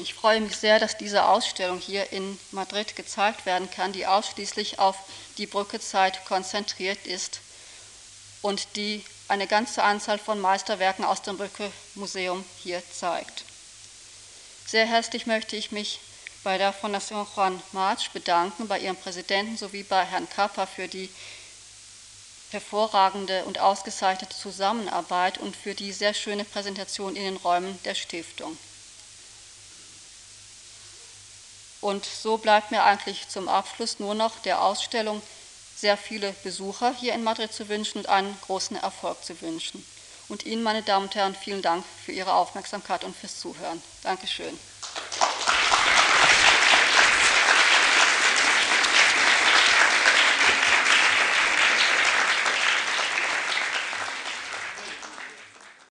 Ich 0.00 0.14
freue 0.14 0.40
mich 0.40 0.56
sehr, 0.56 0.78
dass 0.78 0.96
diese 0.96 1.26
Ausstellung 1.26 1.78
hier 1.78 2.10
in 2.12 2.38
Madrid 2.52 2.96
gezeigt 2.96 3.44
werden 3.44 3.70
kann, 3.70 3.92
die 3.92 4.06
ausschließlich 4.06 4.78
auf 4.78 4.96
die 5.36 5.46
Brückezeit 5.46 6.24
konzentriert 6.24 7.06
ist 7.06 7.40
und 8.40 8.76
die 8.76 9.04
eine 9.28 9.46
ganze 9.46 9.82
Anzahl 9.82 10.18
von 10.18 10.40
Meisterwerken 10.40 11.04
aus 11.04 11.22
dem 11.22 11.36
Brücke-Museum 11.36 12.44
hier 12.62 12.82
zeigt. 12.90 13.44
Sehr 14.66 14.86
herzlich 14.86 15.26
möchte 15.26 15.56
ich 15.56 15.72
mich 15.72 16.00
bei 16.42 16.56
der 16.56 16.72
Fondation 16.72 17.26
Juan 17.34 17.60
March 17.72 18.12
bedanken, 18.12 18.68
bei 18.68 18.78
ihrem 18.78 18.96
Präsidenten 18.96 19.56
sowie 19.56 19.82
bei 19.82 20.04
Herrn 20.04 20.30
Kappa 20.30 20.64
für 20.66 20.86
die 20.86 21.10
hervorragende 22.50 23.44
und 23.44 23.58
ausgezeichnete 23.58 24.36
Zusammenarbeit 24.36 25.38
und 25.38 25.56
für 25.56 25.74
die 25.74 25.92
sehr 25.92 26.14
schöne 26.14 26.44
Präsentation 26.44 27.16
in 27.16 27.24
den 27.24 27.36
Räumen 27.36 27.78
der 27.84 27.94
Stiftung. 27.94 28.56
Und 31.80 32.04
so 32.04 32.38
bleibt 32.38 32.70
mir 32.70 32.82
eigentlich 32.82 33.28
zum 33.28 33.48
Abschluss 33.48 33.98
nur 33.98 34.14
noch 34.14 34.38
der 34.40 34.62
Ausstellung 34.62 35.22
sehr 35.76 35.96
viele 35.96 36.32
Besucher 36.42 36.94
hier 36.94 37.12
in 37.12 37.22
Madrid 37.22 37.52
zu 37.52 37.68
wünschen 37.68 37.98
und 37.98 38.08
einen 38.08 38.36
großen 38.46 38.76
Erfolg 38.76 39.22
zu 39.24 39.40
wünschen. 39.42 39.86
Und 40.28 40.44
Ihnen, 40.46 40.62
meine 40.62 40.82
Damen 40.82 41.06
und 41.06 41.14
Herren, 41.14 41.36
vielen 41.36 41.62
Dank 41.62 41.84
für 42.04 42.12
Ihre 42.12 42.32
Aufmerksamkeit 42.32 43.04
und 43.04 43.14
fürs 43.14 43.38
Zuhören. 43.38 43.80
Dankeschön. 44.02 44.58